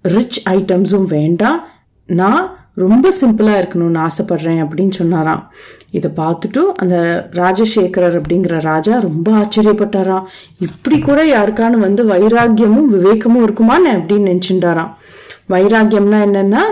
ரிச் 0.03 0.49
ஐட்டம்ஸும் 0.49 1.07
வேண்டாம். 1.07 1.67
நான் 2.07 2.57
ரொம்ப 2.75 3.09
சிம்பிளாக 3.21 3.63
இருக்கணும்னு 3.63 4.09
ஆசைப்படுறேன் 4.09 4.61
அப்படின்னு 4.65 4.91
சொன்னாராம். 4.91 5.53
இதை 5.93 6.11
பார்த்துட்டும் 6.17 6.73
அந்த 6.77 7.29
ராஜசேகரர் 7.33 8.21
அப்படிங்கிற 8.21 8.61
ராஜா 8.61 8.99
ரொம்ப 8.99 9.33
ஆச்சரியப்பட்டாராம். 9.33 10.23
இப்படி 10.59 10.99
கூட 10.99 11.25
யாருக்கானு 11.25 11.79
வந்து 11.79 12.05
வைராக்கியமும் 12.05 12.89
விவேகமும் 12.93 13.45
இருக்குமான்னு 13.47 13.93
அப்படின்னு 13.93 14.29
நினச்சிண்டாராம் 14.33 14.93
வைராக்கியம்னா 15.49 16.21
என்னன்னா 16.29 16.63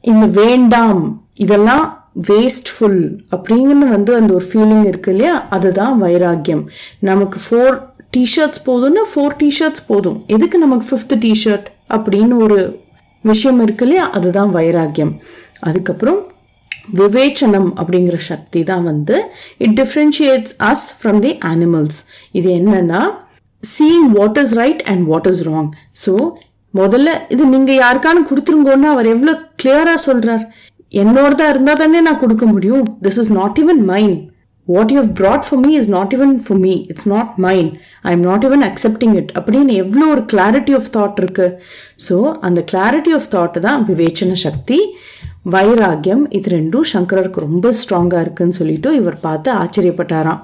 இந்த 0.00 0.26
வேண்டாம் 0.26 1.22
இதெல்லாம் 1.34 2.10
வேஸ்ட்ஃபுல் 2.28 3.18
அப்படின்னு 3.36 3.78
வந்து 3.88 4.14
அந்த 4.14 4.34
ஒரு 4.34 4.44
ஃபீலிங் 4.52 4.86
இருக்கு 4.86 5.10
இல்லையா? 5.14 5.46
அதுதான் 5.50 5.98
வைராக்கியம். 5.98 6.70
நமக்கு 6.98 7.38
ஃபோர் 7.38 7.82
டிஷர்ட்ஸ் 8.16 8.62
போதும்னா 8.66 9.04
ஃபோர் 9.14 9.36
டிஷர்ட்ஸ் 9.42 9.84
போதும். 9.86 10.24
எதுக்கு 10.26 10.58
நமக்கு 10.58 10.86
ஃபிஃப்த் 10.90 11.14
டிஷர்ட் 11.14 11.66
அப்படின்னு 11.88 12.36
ஒரு 12.36 12.78
விஷயம் 13.22 13.62
இருக்கு 13.62 13.86
இல்லையா? 13.86 14.10
அதுதான் 14.10 14.50
வைராக்கியம். 14.50 15.20
அதுக்கப்புறம் 15.60 16.32
விவேச்சனம் 17.00 17.68
அப்படிங்கிற 17.80 18.18
சக்தி 18.30 18.62
தான் 18.70 18.84
வந்து 18.90 19.16
it 19.66 19.76
differentiates 19.80 20.54
us 20.70 20.86
from 20.98 21.20
the 21.26 21.32
animals 21.52 22.00
இது 22.40 22.50
என்னன்னா 22.60 23.02
seeing 23.62 24.10
what 24.18 24.40
is 24.42 24.54
right 24.62 24.82
and 24.92 25.04
what 25.12 25.30
is 25.32 25.42
wrong 25.50 25.70
so 26.04 26.14
முதல்ல 26.74 27.08
இது 27.32 27.42
நீங்கள் 27.54 27.80
யாருக்கானு 27.84 28.28
கொடுத்துருங்கன்னு 28.28 28.88
அவர் 28.92 29.08
எவ்வளோ 29.14 29.32
கிளியரா 29.60 29.96
சொல்றார். 30.06 30.44
என்னோடதா 31.02 31.46
இருந்தால் 31.52 31.80
தானே 31.82 32.00
நான் 32.06 32.22
கொடுக்க 32.22 32.44
முடியும். 32.54 32.86
This 33.04 33.18
is 33.22 33.30
not 33.36 33.58
even 33.62 33.82
mind 33.90 34.18
what 34.68 34.92
you 34.92 34.98
have 35.02 35.12
brought 35.20 35.44
for 35.46 35.60
me 35.64 35.72
is 35.80 35.90
not 35.94 36.12
even 36.16 36.34
for 36.46 36.60
me 36.64 36.74
it's 36.92 37.08
not 37.14 37.32
mind 37.46 37.72
I 38.08 38.12
am 38.16 38.24
not 38.28 38.44
even 38.48 38.64
accepting 38.70 39.14
it 39.20 39.30
அப்படின்னு 39.38 39.74
எவ்வளோ 39.84 40.06
ஒரு 40.14 40.24
கிளாரிட்டி 40.32 40.74
ஆஃப் 40.78 40.90
தாட் 40.96 41.20
இருக்கு. 41.22 41.46
ஸோ 42.06 42.16
அந்த 42.48 42.62
கிளாரிட்டி 42.72 43.14
ஆஃப் 43.18 43.30
தாட் 43.36 43.58
தான் 43.68 43.84
விவேச்சன 43.90 44.38
சக்தி. 44.46 44.78
வைராக்கியம் 45.52 46.30
இது 46.30 46.50
ரெண்டும் 46.56 46.88
சங்கரருக்கு 46.92 47.40
ரொம்ப 47.46 47.72
ஸ்ட்ராங்காக 47.80 48.20
இருக்குன்னு 48.20 48.52
சொல்லிட்டு 48.52 48.94
இவர் 48.94 49.20
பார்த்து 49.20 49.48
ஆச்சரியப்பட்டாராம். 49.54 50.40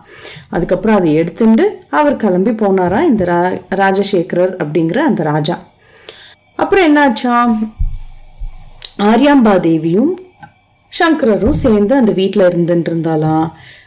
அதுக்கப்புறம் 0.48 0.96
அதை 0.96 1.14
எடுத்துட்டு 1.14 1.66
அவர் 1.90 2.16
கிளம்பி 2.16 2.50
போனாராம் 2.50 3.08
இந்த 3.10 3.24
ரா 3.24 3.40
ராஜசேகரர் 3.80 4.52
அப்படிங்கிற 4.62 4.98
அந்த 4.98 5.22
ராஜா. 5.22 5.58
அப்புறம் 6.56 6.86
என்னாச்சாம் 6.88 7.54
ஆரியாம்பா 9.10 9.60
தேவியும் 9.60 10.12
சங்கரரும் 10.92 11.60
சேர்ந்து 11.64 11.94
அந்த 11.94 12.12
வீட்டில் 12.12 12.48
இருந்துட்டு 12.48 12.90
இருந்தாலாம் 12.90 13.46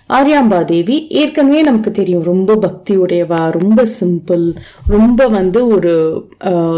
ஆரியாம்பாதேவி 0.10 0.96
ஏற்கனவே 1.20 1.62
நமக்கு 1.62 1.92
தெரியும். 1.92 2.24
ரொம்ப 2.24 2.56
பக்தி 2.56 2.94
உடையவா 2.98 3.40
ரொம்ப 3.60 3.84
சிம்பிள் 4.00 4.46
ரொம்ப 4.88 5.28
வந்து 5.28 5.60
ஒரு 5.68 5.94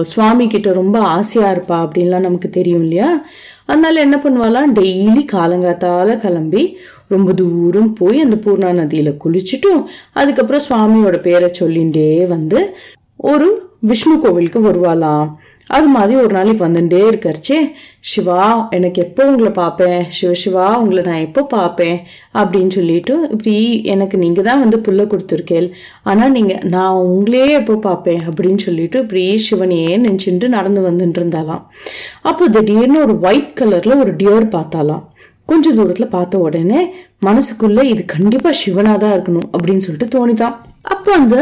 சுவாமி 0.02 0.48
கிட்ட 0.48 0.72
ரொம்ப 0.74 1.00
ஆசையா 1.00 1.48
இருப்பா 1.54 1.78
அப்படின்லாம் 1.86 2.28
நமக்கு 2.28 2.50
தெரியும் 2.50 2.82
இல்லையா? 2.82 3.10
அதனால 3.66 4.00
என்ன 4.00 4.18
பண்ணுவாலாம் 4.24 4.70
டெய்லி 4.80 5.24
காலங்காத்தால 5.34 6.18
கிளம்பி 6.24 6.64
ரொம்ப 7.08 7.34
தூரம் 7.34 7.94
போய் 7.94 8.24
அந்த 8.26 8.38
பூர்ணா 8.46 8.70
நதியில 8.82 9.12
குளிச்சுட்டும் 9.24 9.82
அதுக்கப்புறம் 10.14 10.66
சுவாமியோட 10.70 11.18
பேரை 11.28 11.50
சொல்லிண்டே 11.60 12.28
வந்து 12.28 12.62
ஒரு 13.32 13.48
விஷ்ணு 13.80 14.16
கோவிலுக்கு 14.20 14.60
வருவாளாம். 14.62 15.28
அது 15.68 15.88
மாதிரி 15.88 16.16
ஒரு 16.22 16.32
நாளைக்கு 16.34 16.66
வந்துட்டே 16.66 17.00
இருக்காருச்சே. 17.12 17.58
சிவா 18.00 18.68
எனக்கு 18.70 19.02
எப்போ 19.02 19.26
உங்களை 19.26 19.52
பார்ப்பேன்? 19.52 20.06
சிவ 20.10 20.32
சிவா 20.34 20.66
உங்களை 20.80 21.04
நான் 21.04 21.24
எப்போ 21.28 21.44
பார்ப்பேன்? 21.44 21.98
அப்படின்னு 22.34 22.68
சொல்லிட்டு 22.68 23.14
இப்படி 23.32 23.56
எனக்கு 23.84 24.18
நீங்கள் 24.18 24.44
தான் 24.44 24.60
வந்து 24.60 24.80
புல்லை 24.80 25.06
கொடுத்துருக்கேள். 25.06 25.68
ஆனால் 26.04 26.32
நீங்கள் 26.32 26.62
நான் 26.76 27.02
உங்களையே 27.08 27.50
எப்போ 27.62 27.76
பார்ப்பேன்? 27.76 28.22
அப்படின்னு 28.30 28.62
சொல்லிட்டு 28.68 29.00
இப்படி 29.00 29.26
சிவனையே 29.50 29.96
நினச்சிட்டு 30.06 30.48
நடந்து 30.48 30.84
வந்துட்டு 30.92 31.20
இருந்தாலாம். 31.22 31.64
அப்போ 32.22 32.48
திடீர்னு 32.48 33.02
ஒரு 33.02 33.20
ஒயிட் 33.22 33.52
கலரில் 33.62 34.00
ஒரு 34.00 34.14
டியர் 34.14 34.48
பார்த்தாலாம். 34.58 35.04
கொஞ்ச 35.46 35.72
தூரத்தில் 35.74 36.14
பார்த்த 36.16 36.38
உடனே 36.38 36.80
மனசுக்குள்ளே 37.26 37.84
இது 37.84 38.06
கண்டிப்பாக 38.06 38.56
சிவனாக 38.62 38.98
தான் 38.98 39.14
இருக்கணும் 39.16 39.50
அப்படின்னு 39.54 39.86
சொல்லிட்டு 39.88 40.08
தோணிதான். 40.16 40.56
அப்போ 40.82 41.12
அந்த 41.14 41.36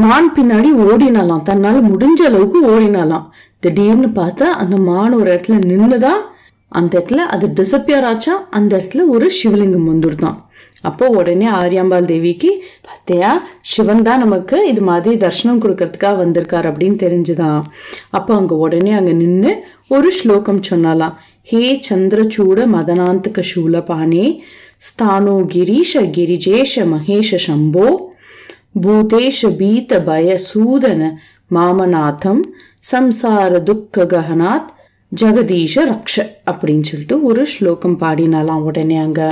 மான் 0.00 0.32
பின்னாடி 0.32 0.70
ஓடினாலாம். 0.86 1.42
தன்னால் 1.42 1.80
முடிஞ்ச 1.92 2.20
அளவுக்கு 2.24 2.58
ஓடினாலாம். 2.68 3.26
திடீர்னு 3.58 4.06
பார்த்தா 4.06 4.48
அந்த 4.62 4.76
மான் 4.76 5.12
ஒரு 5.12 5.30
இடத்துல 5.34 5.58
நின்றுதா 5.70 6.12
அந்த 6.68 6.92
இடத்துல 6.98 7.20
அது 7.34 7.46
டிசப்பியர் 7.46 8.02
ஆச்சா? 8.02 8.46
அந்த 8.50 8.72
இடத்துல 8.76 9.00
ஒரு 9.06 9.30
சிவலிங்கம் 9.38 9.88
வந்துடுதான். 9.90 10.38
அப்போ 10.82 11.08
உடனே 11.08 11.46
ஆரியாம்பாள் 11.46 12.04
தேவிக்கு 12.04 12.50
பார்த்தியா 12.86 13.30
சிவன் 13.60 14.02
தான் 14.02 14.18
நமக்கு 14.18 14.68
இது 14.68 14.80
மாதிரி 14.80 15.26
தர்ஷனம் 15.26 15.60
கொடுக்கறதுக்காக 15.64 16.16
வந்திருக்கார் 16.16 16.72
அப்படின்னு 16.72 16.96
தெரிஞ்சுதான். 17.04 17.60
அப்போ 18.10 18.34
அங்கே 18.34 18.54
உடனே 18.54 18.92
அங்கே 18.92 19.12
நின்று 19.12 19.64
ஒரு 19.88 20.12
ஸ்லோகம் 20.12 20.60
சொன்னாலாம். 20.70 21.14
ஹே 21.42 21.80
சந்திரச்சூட 21.90 22.66
மதனாந்தக 22.76 23.42
சூலபானே 23.54 24.38
ஸ்தானோ 24.86 25.36
கிரீஷ 25.54 25.92
கிரிஜேஷ 25.94 26.74
மகேஷ 26.74 27.38
சம்போ 27.46 27.86
பூதேஷ 28.80 29.56
பீத 29.56 30.02
பய 30.02 30.38
சூதன 30.38 31.20
மாமநாதம் 31.50 32.40
சம்சார 32.92 33.62
துக்க 33.62 34.04
ககனாத் 34.04 34.70
ஜெகதீஷ 35.20 35.74
ரக்ஷ 35.74 36.26
அப்படின்னு 36.50 36.80
சொல்லிட்டு 36.80 37.22
ஒரு 37.22 37.46
ஸ்லோகம் 37.46 38.00
பாடினாலாம் 38.00 38.62
உடனே 38.62 38.96
அங்கே. 38.96 39.28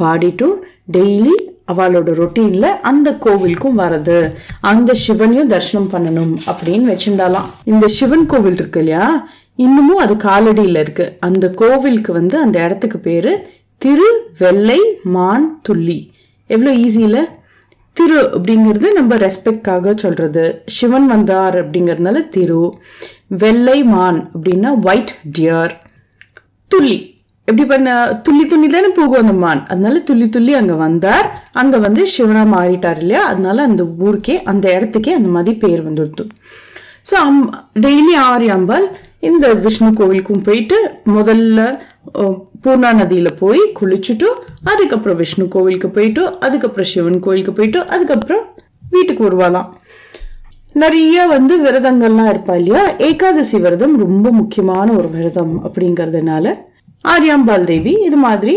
பாடிட்டும் 0.00 0.54
டெய்லி 0.92 1.34
அவளோட 1.72 2.08
ரொட்டீனில் 2.20 2.80
அந்த 2.80 3.18
கோவிலுக்கும் 3.20 3.78
வரது. 3.78 4.32
அந்த 4.60 4.94
சிவனையும் 4.94 5.48
தரிசனம் 5.48 5.90
பண்ணணும் 5.90 6.36
அப்படின்னு 6.46 6.96
வச்சிருந்தாலாம். 6.96 7.44
இந்த 7.64 7.86
சிவன் 7.88 8.26
கோவில் 8.26 8.52
இருக்கு 8.52 8.78
இல்லையா? 8.78 9.28
இன்னமும் 9.54 9.96
அது 9.96 10.14
காலடியில 10.14 10.78
இருக்கு. 10.78 11.16
அந்த 11.20 11.50
கோவிலுக்கு 11.50 12.12
வந்து 12.12 12.38
அந்த 12.38 12.64
இடத்துக்கு 12.64 12.98
பேரு 12.98 13.46
திரு 13.78 14.28
வெள்ளை 14.38 14.80
மான் 15.02 15.60
துள்ளி 15.62 16.10
எவ்வளோ 16.46 16.76
ஈஸியில் 16.76 17.28
திரு 17.96 18.20
அப்படிங்கிறது 18.36 18.88
நம்ம 18.92 19.16
ரெஸ்பெக்டாக 19.16 19.92
சொல்கிறது 19.96 20.44
சிவன் 20.76 21.06
வந்தார் 21.06 21.56
அப்படிங்கிறதுனால 21.62 22.28
திரு. 22.28 22.62
வெள்ளை 23.42 23.78
மான் 23.84 24.18
அப்படின்னா 24.34 24.70
ஒயிட் 24.88 25.12
டியர் 25.38 25.74
துள்ளி. 26.70 26.98
எப்படி 27.48 27.64
பண்ண 27.68 27.88
துள்ளி 28.22 28.44
துள்ளி 28.46 28.68
தானே 28.68 28.88
போகும் 28.88 29.22
அந்த 29.22 29.32
மான். 29.32 29.62
அதனால 29.66 29.98
துள்ளி 29.98 30.28
துள்ளி 30.28 30.52
அங்கே 30.54 30.76
வந்தார். 30.84 31.26
அங்கே 31.52 31.76
வந்து 31.76 32.02
சிவனா 32.16 32.44
மாறிட்டார் 32.56 33.00
இல்லையா? 33.00 33.22
அதனால 33.32 33.62
அந்த 33.62 33.84
ஊருக்கே 33.98 34.36
அந்த 34.42 34.66
இடத்துக்கே 34.76 35.12
அந்த 35.18 35.28
மாதிரி 35.28 35.54
பேர் 35.58 35.82
வந்துடுத்து. 35.88 36.26
ஸோ 37.10 37.14
அம் 37.26 37.42
டெய்லி 37.80 38.14
ஆரி 38.30 38.48
அம்பாள் 38.48 38.86
இந்த 39.28 39.46
விஷ்ணு 39.64 39.90
கோவிலுக்கும் 39.98 40.44
போயிட்டு 40.46 40.76
முதல்ல 41.16 41.60
பூர்ணா 42.64 42.90
நதியில 43.00 43.28
போய் 43.42 43.62
குளிச்சுட்டு 43.78 44.28
அதுக்கப்புறம் 44.72 45.18
விஷ்ணு 45.22 45.44
கோவிலுக்கு 45.54 45.88
போயிட்டு 45.96 46.22
அதுக்கப்புறம் 46.46 46.90
சிவன் 46.92 47.22
கோவிலுக்கு 47.24 47.52
போயிட்டு 47.52 47.80
அதுக்கப்புறம் 47.94 48.44
வீட்டுக்கு 48.94 49.22
வருவாளாம். 49.26 49.68
நிறைய 50.82 51.26
வந்து 51.32 51.54
விரதங்கள்லாம் 51.64 52.30
இருப்பா 52.32 52.54
இல்லையா? 52.60 52.82
ஏகாதசி 53.08 53.56
விரதம் 53.64 53.94
ரொம்ப 54.04 54.26
முக்கியமான 54.38 54.86
ஒரு 54.98 55.08
விரதம் 55.16 55.52
அப்படிங்கிறதுனால 55.66 56.46
ஆரியாம்பாள் 57.04 57.66
தேவி 57.70 57.92
இது 58.08 58.18
மாதிரி 58.26 58.54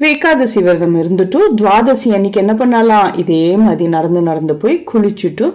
ஏகாதசி 0.00 0.60
விரதம் 0.66 0.96
இருந்துட்டு 1.02 1.40
துவாதசி 1.58 2.08
அன்னைக்கு 2.16 2.40
என்ன 2.40 2.54
பண்ணலாம்? 2.54 3.10
இதே 3.22 3.42
மாதிரி 3.64 3.86
நடந்து 3.96 4.22
நடந்து 4.30 4.54
போய் 4.62 4.76
குளிச்சுட்டு 4.90 5.46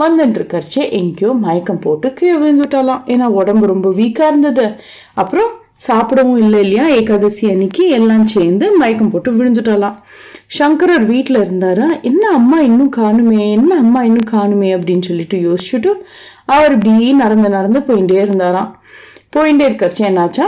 வந்துட்டுருக்கறச்சே 0.00 0.90
எங்கேயோ 0.90 1.32
மயக்கம் 1.32 1.78
போட்டு 1.78 2.12
கீழே 2.12 2.36
விழுந்துட்டாலாம் 2.36 3.02
ஏன்னா 3.06 3.26
உடம்பு 3.40 3.66
ரொம்ப 3.66 3.88
வீக்காக 3.90 4.28
இருந்தது. 4.28 4.66
அப்புறம் 5.14 5.50
சாப்பிடவும் 5.76 6.36
இல்லை 6.36 6.60
இல்லையா? 6.60 6.88
ஏகாதசி 6.88 7.50
அன்னைக்கு 7.50 7.88
எல்லாம் 7.88 8.26
சேர்ந்து 8.26 8.76
மயக்கம் 8.76 9.10
போட்டு 9.10 9.30
விழுந்துட்டாலாம் 9.32 9.96
சங்கரர் 10.46 11.04
வீட்டில் 11.04 11.36
இருந்தாரா? 11.36 12.02
என்ன 12.02 12.28
அம்மா 12.28 12.60
இன்னும் 12.60 12.92
காணுமே 12.96 13.50
என்ன 13.50 13.76
அம்மா 13.76 14.02
இன்னும் 14.02 14.30
காணுமே 14.32 14.68
அப்படின்னு 14.76 15.02
சொல்லிட்டு 15.02 15.36
யோசிச்சுட்டு 15.38 15.92
அவர் 16.44 16.72
இப்படி 16.72 17.12
நடந்து 17.12 17.48
நடந்து 17.48 17.80
போயிட்டே 17.80 18.16
இருந்தாராம். 18.20 18.80
போயிட்டே 19.36 19.66
இருக்கறச்சு 19.70 20.02
என்னாச்சா? 20.02 20.46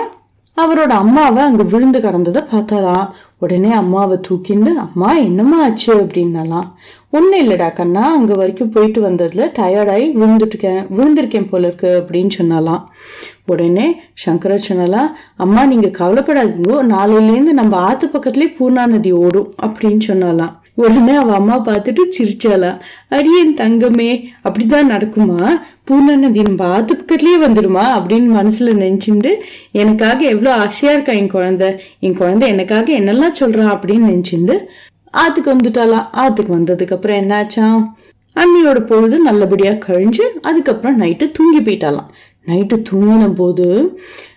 அவரோட 0.57 0.93
அம்மாவை 1.03 1.43
அங்க 1.43 1.63
விழுந்து 1.63 1.99
கிடந்ததை 1.99 2.41
பார்த்தாராம் 2.51 3.07
உடனே 3.39 3.71
அம்மாவை 3.73 4.19
தூக்கிண்டு 4.27 4.73
அம்மா 4.85 5.11
என்னம்மா 5.19 5.63
ஆச்சு? 5.63 5.93
அப்படின்னலாம். 6.03 6.67
ஒன்றும் 7.11 7.41
இல்லைடா 7.43 7.73
கண்ணா 7.73 8.03
அங்கே 8.17 8.33
வரைக்கும் 8.33 8.71
போயிட்டு 8.71 9.01
வந்ததில் 9.01 9.53
டயர்டாகி 9.59 10.07
விழுந்துட்டுக்கேன் 10.21 10.83
விழுந்திருக்கேன் 10.97 11.49
போல 11.51 11.67
இருக்கு 11.67 11.91
அப்படின்னு 12.01 12.33
சொன்னாலாம். 12.39 12.83
உடனே 13.47 13.87
சங்கரா 14.25 14.59
சொன்னலாம் 14.69 15.11
அம்மா 15.37 15.65
நீங்கள் 15.67 15.97
கவலைப்படாதீங்க 16.01 16.81
நாளையிலேருந்து 16.95 17.59
நம்ம 17.61 17.77
ஆற்று 17.89 18.09
பக்கத்துலேயே 18.09 18.57
பூர்ணா 18.59 18.87
நதி 18.87 19.13
ஓடும் 19.25 19.53
அப்படின்னு 19.67 20.05
சொன்னாலாம். 20.11 20.53
உடனே 20.75 21.15
அவள் 21.15 21.35
அம்மா 21.35 21.61
பார்த்துட்டு 21.61 22.03
சிரிச்சாலாம் 22.19 22.79
அடியேன் 23.09 23.57
தங்கமே 23.57 24.11
அப்படிதான் 24.45 24.91
நடக்குமா? 24.95 25.59
பூர்ண 25.91 26.17
நதி 26.17 26.43
நம்ம 26.43 26.67
ஆத்து 26.67 26.95
வந்துடுமா? 27.47 27.85
அப்படின்னு 27.99 28.29
மனசில் 28.29 28.77
நினச்சிட்டு 28.77 29.33
எனக்காக 29.73 30.25
எவ்வளோ 30.25 30.55
ஆசையாக 30.55 30.97
இருக்கா 30.97 31.13
என் 31.13 31.31
குழந்தை? 31.31 31.69
என் 32.01 32.17
குழந்தை 32.17 32.49
எனக்காக 32.49 32.93
என்னெல்லாம் 32.93 33.39
சொல்கிறான் 33.41 33.79
அப்படின்னு 33.79 34.11
நினச்சிட்டு 34.13 34.57
ஆற்றுக்கு 35.15 35.55
வந்துட்டாலாம் 35.55 36.07
ஆற்றுக்கு 36.13 36.53
வந்ததுக்கப்புறம் 36.57 37.21
என்னாச்சாம் 37.23 37.83
அண்ணியோட 38.37 38.87
பொழுது 38.87 39.19
நல்லபடியாக 39.19 39.79
கழிஞ்சு 39.87 40.25
அதுக்கப்புறம் 40.41 41.01
நைட்டு 41.01 41.31
தூங்கி 41.31 41.61
போயிட்டாலாம் 41.61 42.09
நைட்டு 42.47 42.83
தூங்கின 42.91 43.35
போது 43.35 43.67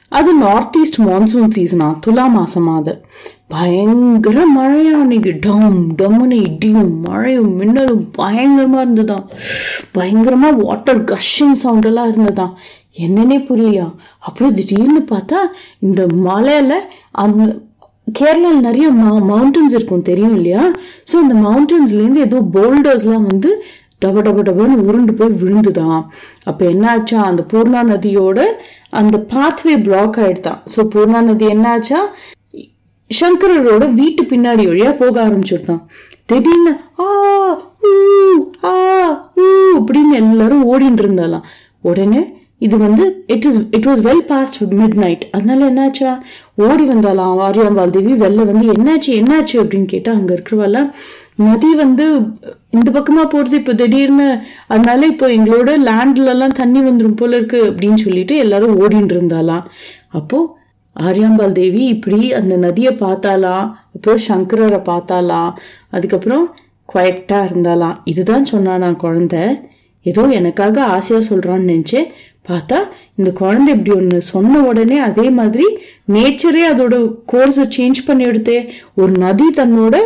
அது 0.09 0.33
நார்த் 0.33 0.77
ஈஸ்ட் 0.77 1.01
மான்சூன் 1.01 1.53
சீசனா 1.55 1.87
துலா 2.07 2.29
மாசமா 2.29 2.75
அது. 2.75 2.93
பயங்கர 3.49 4.37
மழையா 4.55 4.93
அன்னைக்கு? 5.01 5.31
டம் 5.45 5.75
டம்னு 5.99 6.37
இடியும். 6.47 6.93
மழையும் 7.07 7.51
மின்னலும் 7.59 8.03
பயங்கரமா 8.17 8.79
இருந்ததாம். 8.85 9.25
பயங்கரமா 9.97 10.49
வாட்டர் 10.63 11.01
கஷிங் 11.11 11.57
சவுண்ட் 11.63 11.87
எல்லாம் 11.89 12.09
இருந்ததாம். 12.11 12.53
என்னன்னே 13.05 13.37
புரியலையா? 13.49 13.87
அப்புறம் 14.27 14.55
திடீர்னு 14.57 15.01
பார்த்தா 15.13 15.39
இந்த 15.87 16.01
மலையில 16.27 16.73
அந்த 17.23 17.45
கேரளாவில் 18.19 18.65
நிறைய 18.67 18.87
மவுண்டன்ஸ் 19.31 19.75
இருக்கும். 19.77 20.07
தெரியும் 20.09 20.35
இல்லையா? 20.39 20.63
ஸோ 21.09 21.15
இந்த 21.25 21.35
மவுண்டன்ஸ்லேருந்து 21.45 22.25
ஏதோ 22.27 22.39
போல்டர்ஸ்லாம் 22.55 23.27
வந்து 23.31 23.51
டப 24.03 24.21
டப 24.27 24.39
டபன்னு 24.47 24.83
உருண்டு 24.87 25.13
போய் 25.19 25.37
விழுந்துதான் 25.41 26.01
அப்போ 26.49 26.63
என்னாச்சா? 26.73 27.19
அந்த 27.29 27.41
பூர்ணா 27.51 27.81
நதியோட 27.91 28.39
அந்த 28.99 29.15
பாத்வே 29.33 29.75
பிளாக் 29.87 30.17
ஆயிடுதான் 30.23 30.59
ஸோ 30.73 30.79
பூர்ணா 30.93 31.21
நதி 31.29 31.45
என்னாச்சா? 31.55 31.99
சங்கரரோட 33.11 33.83
வீட்டு 33.93 34.23
பின்னாடி 34.23 34.63
வழியா 34.69 34.91
போக 34.95 35.15
ஆரம்பிச்சிருந்தான். 35.27 35.83
திடீர்னு 36.25 36.73
ஆ 37.03 37.09
ஊ 37.89 37.93
ஆ 38.69 38.73
ஊ 39.43 39.45
அப்படின்னு 39.79 40.15
எல்லாரும் 40.21 40.63
ஓடிட்டு 40.71 41.03
இருந்தாலாம். 41.03 41.45
உடனே 41.81 42.21
இது 42.59 42.75
வந்து 42.77 43.03
it 43.27 43.45
is 43.45 43.59
it 43.71 43.87
was 43.87 44.01
well 44.07 44.25
past 44.31 44.57
midnight 45.03 45.23
அதனால 45.31 45.59
என்னாச்சா 45.71 46.11
ஓடி 46.67 46.83
வந்தாலாம் 46.83 47.41
ஆரியாம்பால் 47.47 47.93
தேவி 47.95 48.13
வெளில 48.13 48.45
வந்து 48.51 48.65
என்னாச்சு 48.75 49.11
என்னாச்சு? 49.21 49.55
அப்படின்னு 49.63 49.85
கேட்டால் 49.85 50.15
அங்கே 50.15 50.33
இருக்கிறவெல்லாம் 50.33 50.89
நதி 51.47 51.69
வந்து 51.75 52.05
இந்த 52.69 52.89
பக்கமாக 52.91 53.27
போகிறது 53.27 53.55
இப்போ 53.57 53.73
திடீர்னு 53.73 54.27
அதனால 54.67 55.05
இப்போ 55.05 55.27
எங்களோட 55.27 55.71
லேண்ட்லலாம் 55.89 56.57
தண்ணி 56.61 56.79
வந்துடும் 56.79 57.19
போல 57.21 57.35
இருக்கு 57.35 57.59
அப்படின்னு 57.69 57.99
சொல்லிட்டு 58.05 58.35
எல்லாரும் 58.37 58.77
ஓடிட்டு 58.81 59.15
இருந்தாலாம். 59.15 59.65
அப்போது 60.09 60.49
ஆரியாம்பாள் 60.95 61.51
தேவி 61.51 61.85
இப்படி 61.85 62.33
அந்த 62.33 62.55
நதியை 62.55 62.93
பார்த்தாலாம் 62.93 63.71
அப்புறம் 63.95 64.21
சங்கரரை 64.27 64.79
பார்த்தாலாம் 64.91 65.51
அதுக்கப்புறம் 65.89 66.53
குவைட்டாக 66.85 67.47
இருந்தாலாம் 67.49 67.95
இதுதான் 68.03 68.45
சொன்னானா 68.51 68.95
குழந்தை. 68.95 69.59
ஏதோ 70.01 70.27
எனக்காக 70.29 70.83
ஆசையாக 70.83 71.27
சொல்கிறான்னு 71.29 71.69
நினைச்சேன். 71.71 72.07
பார்த்தா 72.49 72.79
இந்த 73.15 73.31
குழந்தை 73.31 73.73
இப்படி 73.73 73.97
ஒன்று 73.97 74.21
சொன்ன 74.21 74.61
உடனே 74.61 74.97
அதே 74.97 75.29
மாதிரி 75.29 75.67
நேச்சரே 76.11 76.63
அதோட 76.73 77.15
கோர்ஸை 77.31 77.65
சேஞ்ச் 77.77 78.05
பண்ணி 78.05 78.25
எடுத்தே 78.25 78.69
ஒரு 78.93 79.11
நதி 79.11 79.47
தன்னோட 79.55 79.97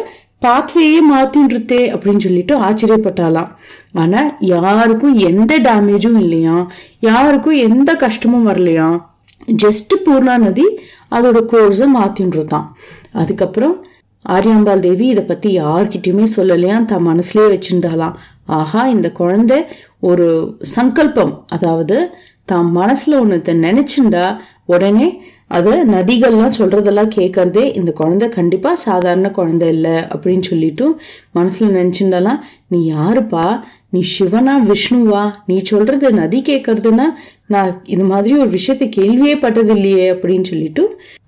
பாத்வேயே 0.45 0.99
மாற்றின்றுத்தே 1.11 1.81
அப்படின்னு 1.93 2.17
சொல்லிட்டு 2.17 2.55
ஆச்சரியப்பட்டாலாம் 2.57 3.49
ஆனால் 3.91 4.37
யாருக்கும் 4.39 5.15
எந்த 5.19 5.59
டேமேஜும் 5.59 6.19
இல்லையா 6.19 6.67
யாருக்கும் 6.99 7.53
எந்த 7.53 7.95
கஷ்டமும் 7.95 8.47
வரலையா 8.47 9.07
ஜஸ்ட் 9.47 9.93
பூர்ணா 10.05 10.37
நதி 10.37 10.79
அதோட 11.11 11.37
கோர்ஸை 11.51 11.87
மாத்தின்றதான் 11.93 12.67
அதுக்கப்புறம் 13.11 13.87
ஆரியாம்பாள் 14.29 14.79
தேவி 14.79 15.07
இதை 15.07 15.23
பத்தி 15.23 15.59
யார்கிட்டயுமே 15.59 16.23
சொல்லலையா? 16.35 16.85
தன் 16.85 17.07
மனசுலயே 17.07 17.59
வச்சிருந்தாலாம் 17.59 18.15
ஆஹா 18.45 18.87
இந்த 18.87 19.11
குழந்தை 19.11 19.65
ஒரு 19.99 20.57
சங்கல்பம். 20.61 21.43
அதாவது 21.47 22.13
தான் 22.45 22.77
மனசுல 22.77 23.19
ஒன்று 23.19 23.53
நினச்சிருந்தா 23.53 24.39
உடனே 24.65 25.21
அதை 25.51 25.71
நதிகள்லாம் 25.89 26.57
சொல்கிறதெல்லாம் 26.57 27.13
கேட்கறதே 27.15 27.75
இந்த 27.75 27.91
குழந்தை 27.91 28.29
கண்டிப்பாக 28.29 28.75
சாதாரண 28.75 29.31
குழந்தை 29.31 29.67
இல்லை 29.69 29.95
அப்படின்னு 30.09 30.43
சொல்லிட்டும் 30.49 30.93
மனசில் 31.31 31.75
நினச்சிருந்தாலாம் 31.75 32.39
நீ 32.67 32.91
யாருப்பா? 32.91 33.45
நீ 33.89 34.01
சிவனா 34.19 34.65
விஷ்ணுவா? 34.65 35.33
நீ 35.47 35.61
சொல்கிறது 35.61 36.13
நதி 36.13 36.41
கேட்கறதுன்னா 36.41 37.07
நான் 37.45 37.81
இது 37.85 38.03
மாதிரி 38.03 38.35
ஒரு 38.35 38.49
விஷயத்தை 38.49 38.89
கேள்வியே 38.89 39.33
பட்டது 39.39 39.73
இல்லையே 39.73 40.13
அப்படின்னு 40.13 40.43
சொல்லிட்டு 40.43 40.83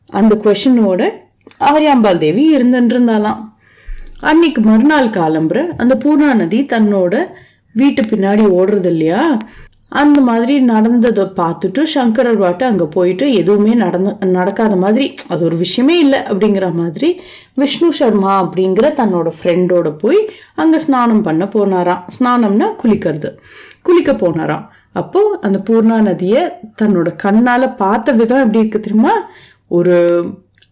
அந்த 0.09 0.35
கொஷனோட 0.35 1.01
ஆரியாம்பாள் 1.61 2.17
தேவி 2.17 2.57
இருந்துருந்தாலாம் 2.57 3.39
அன்னைக்கு 4.21 4.61
மறுநாள் 4.61 5.09
காலம்புற 5.09 5.59
அந்த 5.77 5.95
பூர்ணா 5.95 6.33
நதி 6.33 6.65
தன்னோட 6.65 7.13
வீட்டு 7.75 8.01
பின்னாடி 8.01 8.45
ஓடுறது 8.49 8.85
இல்லையா 8.85 9.21
அந்த 9.91 10.19
மாதிரி 10.21 10.53
நடந்ததை 10.59 11.23
பார்த்துட்டு 11.39 11.81
சங்கரர் 11.93 12.37
பாட்டு 12.37 12.63
அங்கே 12.65 12.85
போயிட்டு 12.95 13.25
எதுவுமே 13.33 13.73
நடந்த 13.75 14.11
நடக்காத 14.37 14.75
மாதிரி 14.75 15.05
அது 15.27 15.41
ஒரு 15.45 15.57
விஷயமே 15.57 15.95
இல்லை 15.99 16.19
அப்படிங்கிற 16.29 16.67
மாதிரி 16.73 17.09
விஷ்ணு 17.61 17.89
சர்மா 17.93 18.33
அப்படிங்கிற 18.43 18.89
தன்னோட 18.99 19.31
ஃப்ரெண்டோட 19.37 19.89
போய் 19.97 20.19
அங்கே 20.55 20.79
ஸ்நானம் 20.79 21.21
பண்ண 21.21 21.45
போனாராம். 21.45 22.05
ஸ்நானம்னா 22.17 22.69
குளிக்கிறது. 22.83 23.31
குளிக்க 23.81 24.11
போனாராம். 24.13 24.63
அப்போது 24.93 25.37
அந்த 25.41 25.57
பூர்ணா 25.69 25.97
நதியை 26.01 26.43
தன்னோட 26.81 27.09
கண்ணால் 27.15 27.75
பார்த்த 27.75 28.11
விதம் 28.11 28.43
எப்படி 28.45 28.63
இருக்கு 28.63 28.79
தெரியுமா? 28.79 29.15
ஒரு 29.67 29.97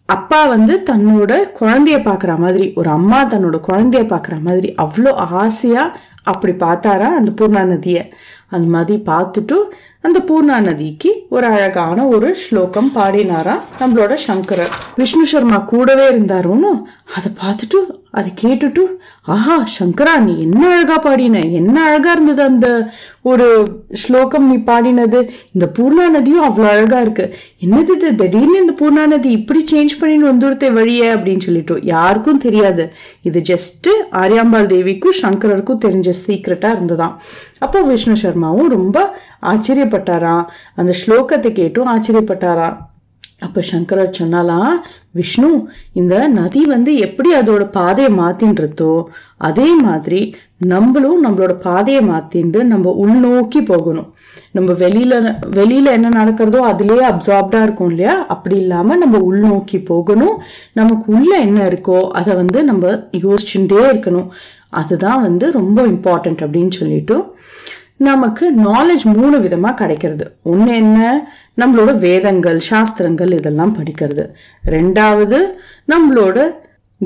அப்பா 0.08 0.46
வந்து 0.46 0.74
தன்னோட 0.90 1.32
குழந்தைய 1.58 1.98
பார்க்குற 2.06 2.32
மாதிரி 2.38 2.72
ஒரு 2.74 2.88
அம்மா 2.90 3.18
தன்னோட 3.24 3.56
குழந்தைய 3.68 4.04
பார்க்குற 4.12 4.36
மாதிரி 4.46 4.68
அவ்வளோ 4.84 5.12
ஆசையாக 5.42 5.96
அப்படி 6.22 6.52
பார்த்தாரா 6.64 7.08
அந்த 7.18 7.30
பூர்ணா 7.38 7.62
நதியை. 7.64 8.02
அந்த 8.50 8.66
மாதிரி 8.68 8.96
பார்த்துட்டு 9.04 9.56
அந்த 10.04 10.18
பூர்ணா 10.28 10.58
நதிக்கு 10.66 11.10
ஒரு 11.28 11.46
அழகான 11.46 12.06
ஒரு 12.06 12.28
ஸ்லோகம் 12.34 12.90
பாடினாரா 12.94 13.56
நம்மளோட 13.80 14.14
சங்கரர். 14.14 14.72
விஷ்ணு 15.00 15.26
சர்மா 15.26 15.58
கூடவே 15.72 16.06
இருந்தாருன்னு 16.12 16.70
அதை 17.16 17.30
பார்த்துட்டு 17.42 17.78
அதை 18.18 18.30
கேட்டுட்டு 18.42 18.82
ஆஹா 19.34 19.56
சங்கரா 19.78 20.14
நீ 20.20 20.32
என்ன 20.40 20.62
அழகா 20.68 20.96
பாடின? 20.98 21.42
என்ன 21.58 21.74
அழகா 21.88 22.10
இருந்தது 22.12 22.42
அந்த 22.42 22.68
ஒரு 23.22 23.46
ஸ்லோகம் 23.92 24.46
நீ 24.50 24.56
பாடினது? 24.70 25.20
இந்த 25.52 25.66
பூர்ணா 25.76 26.06
நதியும் 26.08 26.46
அவ்வளோ 26.48 26.68
அழகா 26.74 27.00
இருக்கு. 27.00 27.34
என்னது 27.64 27.94
இது? 27.96 28.08
திடீர்னு 28.14 28.58
இந்த 28.58 28.74
பூர்ணா 28.80 29.04
நதி 29.06 29.30
இப்படி 29.30 29.64
சேஞ்ச் 29.72 29.94
பண்ணின்னு 30.00 30.30
வந்துடுத்த 30.32 30.72
வழியே 30.72 31.08
அப்படின்னு 31.14 31.38
சொல்லிட்டு. 31.38 31.80
யாருக்கும் 31.82 32.38
தெரியாது. 32.38 32.86
இது 33.22 33.42
ஜஸ்ட் 33.52 33.90
ஆரியாம்பாள் 34.22 34.70
தேவிக்கும் 34.74 35.18
சங்கரருக்கும் 35.22 35.82
தெரிஞ்ச 35.86 36.10
சீக்ரெட்டா 36.26 36.72
இருந்ததாம். 36.76 37.14
அப்போ 37.58 37.80
விஷ்ணு 37.80 38.16
சர்மாவும் 38.22 38.68
ரொம்ப 38.68 38.98
ஆச்சரியப்பட்டாராம் 39.42 40.44
அந்த 40.74 40.94
ஸ்லோகத்தை 41.06 41.52
கேட்டும் 41.52 41.86
ஆச்சரியப்பட்டாராம் 41.86 42.78
அப்போ 43.40 43.60
சங்கரர் 43.62 44.16
சொன்னாலாம் 44.18 44.72
விஷ்ணு 45.10 45.68
இந்த 45.92 46.28
நதி 46.28 46.64
வந்து 46.64 46.96
எப்படி 46.96 47.34
அதோட 47.34 47.70
பாதையை 47.70 48.12
மாத்தின்றதோ 48.18 49.04
அதே 49.36 49.74
மாதிரி 49.82 50.34
நம்மளும் 50.56 51.24
நம்மளோட 51.24 51.52
பாதையை 51.60 52.02
மாத்திண்டு 52.08 52.62
நம்ம 52.62 53.06
உள்நோக்கி 53.06 53.60
போகணும். 53.64 54.14
நம்ம 54.52 54.72
வெளியில 54.72 55.38
வெளியில 55.56 55.90
என்ன 55.90 56.08
நடக்கிறதோ 56.08 56.60
அதுலேயே 56.72 57.04
அப்சார்ப்டா 57.12 57.62
இருக்கும் 57.62 57.88
இல்லையா? 57.88 58.24
அப்படி 58.26 58.56
இல்லாம 58.56 58.96
நம்ம 58.96 59.18
உள்நோக்கி 59.18 59.84
போகணும். 59.84 60.36
நமக்கு 60.72 61.12
உள்ள 61.12 61.38
என்ன 61.38 61.68
இருக்கோ 61.68 62.08
அதை 62.08 62.34
வந்து 62.34 62.64
நம்ம 62.64 62.86
யோசிச்சுட்டே 63.12 63.82
இருக்கணும். 63.92 64.28
அதுதான் 64.68 65.22
வந்து 65.22 65.50
ரொம்ப 65.50 65.86
இம்பார்ட்டன்ட் 65.86 66.42
அப்படின்னு 66.44 66.70
சொல்லிட்டு 66.70 67.38
நமக்கு 68.00 68.52
நாலேஜ் 68.56 69.04
மூணு 69.04 69.40
விதமாக 69.40 69.74
கிடைக்கிறது. 69.74 70.36
ஒன்று 70.42 70.74
என்ன? 70.74 70.98
நம்மளோட 71.56 71.98
வேதங்கள் 71.98 72.60
சாஸ்திரங்கள் 72.60 73.32
இதெல்லாம் 73.32 73.76
படிக்கிறது. 73.76 74.28
ரெண்டாவது 74.70 75.38
நம்மளோட 75.88 76.38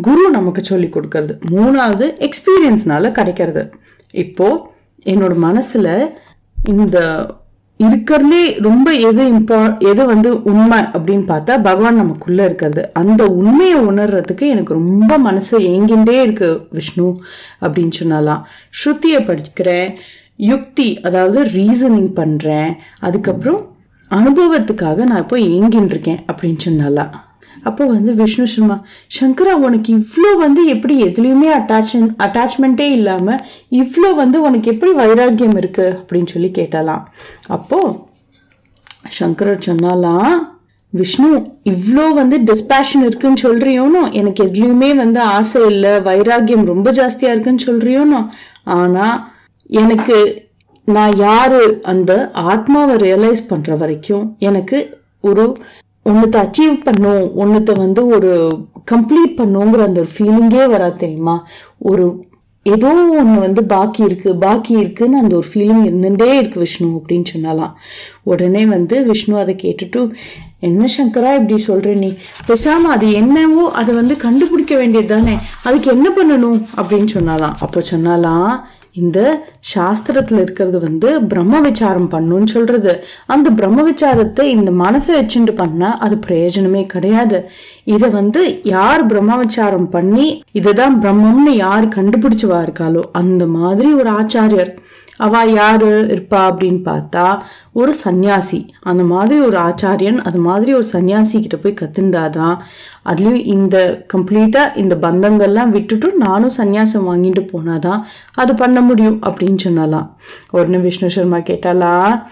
குரு 0.02 0.30
நமக்கு 0.30 0.64
சொல்லி 0.64 0.86
கொடுக்கறது. 0.86 1.32
மூணாவது 1.50 2.06
எக்ஸ்பீரியன்ஸ்னால 2.18 3.12
கிடைக்கிறது. 3.12 3.70
இப்போ 4.10 4.72
என்னோட 5.04 5.34
மனசுல 5.42 6.10
இந்த 6.68 7.26
இருக்கிறதுலே 7.78 8.62
ரொம்ப 8.62 8.92
எது 8.92 9.22
இம்பா 9.32 9.78
எது 9.78 10.06
வந்து 10.06 10.42
உண்மை 10.42 10.78
அப்படின்னு 10.78 11.26
பார்த்தா 11.32 11.54
பகவான் 11.68 11.96
நமக்குள்ள 11.96 12.44
இருக்கிறது. 12.44 12.90
அந்த 12.92 13.24
உண்மையை 13.26 13.80
உணர்றதுக்கு 13.80 14.46
எனக்கு 14.54 14.74
ரொம்ப 14.74 15.18
மனசு 15.18 15.58
ஏங்கின்றே 15.58 16.20
இருக்கு 16.22 16.66
விஷ்ணு 16.70 17.20
அப்படின்னு 17.60 17.90
சொன்னாலாம். 18.02 18.42
ஸ்ருதியை 18.70 19.20
படிக்கிறேன். 19.20 19.94
யுக்தி 20.38 21.00
அதாவது 21.02 21.42
ரீசனிங் 21.42 22.10
பண்ணுறேன் 22.16 22.74
அதுக்கப்புறம் 23.00 23.72
அனுபவத்துக்காக 24.10 25.04
நான் 25.04 25.22
இப்போ 25.22 25.38
ஏங்கின்னு 25.38 25.88
இருக்கேன் 25.88 26.24
அப்படின்னு 26.32 26.58
சொன்னாலா 26.64 27.10
அப்போ 27.62 27.86
வந்து 27.86 28.14
விஷ்ணு 28.14 28.46
சர்மா 28.46 28.84
சங்கரா 29.20 29.52
உனக்கு 29.52 29.96
இவ்வளோ 29.96 30.36
வந்து 30.38 30.66
எப்படி 30.66 31.04
எதுலேயுமே 31.04 31.48
அட்டாச் 31.58 32.14
அட்டாச்மெண்ட்டே 32.18 32.90
இல்லாமல் 32.90 33.44
இவ்வளோ 33.70 34.14
வந்து 34.14 34.42
உனக்கு 34.42 34.70
எப்படி 34.70 34.92
வைராக்கியம் 34.92 35.56
இருக்குது 35.60 35.96
அப்படின்னு 36.00 36.26
சொல்லி 36.26 36.48
கேட்டாலாம் 36.48 37.04
அப்போ 37.46 38.06
சங்கரர் 39.08 39.66
சொன்னாலாம் 39.66 40.52
விஷ்ணு 40.90 41.46
இவ்வளோ 41.64 42.14
வந்து 42.14 42.38
டிஸ்பேஷன் 42.38 43.02
இருக்குன்னு 43.02 43.42
சொல்றியோனோ? 43.42 44.12
எனக்கு 44.12 44.44
எதுலேயுமே 44.44 44.94
வந்து 44.94 45.20
ஆசை 45.20 45.66
இல்லை 45.66 46.00
வைராக்கியம் 46.00 46.64
ரொம்ப 46.64 46.90
ஜாஸ்தியாக 46.90 47.30
இருக்குன்னு 47.30 47.66
சொல்றியோனோ? 47.66 48.28
ஆனால் 48.64 49.32
எனக்கு 49.70 50.48
நான் 50.84 51.16
யாரு 51.16 51.80
அந்த 51.82 52.30
ஆத்மாவை 52.32 52.96
ரியலைஸ் 52.96 53.48
பண்ற 53.48 53.76
வரைக்கும் 53.76 54.36
எனக்கு 54.38 54.98
ஒரு 55.20 55.56
ஒன்னத்தை 56.10 56.38
அச்சீவ் 56.44 56.80
பண்ணும் 56.84 57.22
ஒன்னத்தை 57.42 57.78
வந்து 57.78 58.06
ஒரு 58.06 58.58
கம்ப்ளீட் 58.90 59.38
பண்ணுங்கிற 59.38 59.78
அந்த 59.78 60.00
ஒரு 60.00 60.08
ஃபீலிங்கே 60.16 60.68
வராது 60.68 60.96
தெரியுமா? 60.96 61.46
ஒரு 61.78 62.24
ஏதோ 62.62 62.86
ஒன்று 62.86 63.40
வந்து 63.40 63.64
பாக்கி 63.64 64.02
இருக்கு 64.02 64.34
பாக்கி 64.34 64.72
இருக்குன்னு 64.72 65.18
அந்த 65.18 65.36
ஒரு 65.36 65.46
ஃபீலிங் 65.54 65.82
இருந்துட்டே 65.88 66.32
இருக்கு 66.32 66.60
விஷ்ணு 66.60 66.88
அப்படின்னு 66.88 67.24
சொன்னாலாம். 67.34 67.72
உடனே 68.22 68.66
வந்து 68.66 69.04
விஷ்ணு 69.04 69.38
அதை 69.38 69.54
கேட்டுட்டு 69.62 70.10
என்ன 70.58 70.84
சங்கரா 70.84 71.34
இப்படி 71.34 71.64
சொல்ற 71.66 71.96
நீ? 71.96 72.16
பேசாம 72.46 72.92
அது 72.96 73.12
என்னவோ 73.12 73.70
அதை 73.70 73.94
வந்து 73.94 74.16
கண்டுபிடிக்க 74.16 74.76
வேண்டியது 74.76 75.14
தானே 75.14 75.38
அதுக்கு 75.62 75.90
என்ன 75.90 76.08
பண்ணணும்? 76.08 76.66
அப்படின்னு 76.76 77.08
சொன்னாலாம். 77.14 77.54
அப்போ 77.60 77.82
சொன்னாலாம் 77.90 78.60
இந்த 79.02 79.18
சாஸ்திரத்துல 79.74 80.42
இருக்கிறது 80.44 80.78
வந்து 80.86 81.08
பிரம்ம 81.30 81.60
விசாரம் 81.60 82.10
பண்ணுன்னு 82.14 82.48
சொல்றது. 82.54 82.92
அந்த 83.34 83.48
பிரம்ம 83.58 83.82
விசாரத்தை 83.90 84.44
இந்த 84.56 84.70
மனசை 84.84 85.12
வச்சுட்டு 85.18 85.54
பண்ணா 85.62 85.90
அது 86.06 86.16
பிரயோஜனமே 86.26 86.82
கிடையாது. 86.94 87.40
இதை 87.94 88.08
வந்து 88.20 88.42
யார் 88.76 89.04
பிரம்ம 89.06 89.36
விசாரம் 89.44 89.88
பண்ணி 89.96 90.26
இதுதான் 90.60 90.96
பிரம்மம்னு 91.02 91.54
யார் 91.66 91.86
கண்டுபிடிச்சுவா 91.96 92.60
இருக்காளோ 92.66 93.04
அந்த 93.22 93.46
மாதிரி 93.58 93.90
ஒரு 94.00 94.12
ஆச்சாரியர். 94.20 94.72
அவ 95.16 95.44
யாரு 95.44 96.06
இருப்பா 96.10 96.32
அப்படின்னு 96.32 96.80
பார்த்தா 96.84 97.40
ஒரு 97.72 97.94
சந்நியாசி 97.94 98.74
அந்த 98.80 99.02
மாதிரி 99.02 99.40
ஒரு 99.40 99.58
ஆச்சாரியன் 99.58 100.16
அது 100.16 100.38
மாதிரி 100.38 100.74
ஒரு 100.74 100.84
சன்னியாசி 100.92 101.46
கிட்ட 101.46 101.56
போய் 101.56 101.74
கத்துண்டாதான் 101.80 102.56
அதுலயும் 103.04 103.44
இந்த 103.44 104.06
கம்ப்ளீட்டா 104.14 104.76
இந்த 104.76 104.96
பந்தங்கள்லாம் 105.00 105.68
விட்டுட்டு 105.68 106.12
நானும் 106.14 106.50
சன்னியாசம் 106.56 107.06
வாங்கிட்டு 107.06 107.46
போனாதான் 107.52 108.00
அது 108.34 108.54
பண்ண 108.54 108.80
முடியும் 108.80 109.22
அப்படின்னு 109.22 109.56
சொன்னாலாம். 109.64 110.10
உடனே 110.50 110.76
விஷ்ணு 110.76 111.10
சர்மா 111.10 111.36
கேட்டாலா 111.36 112.22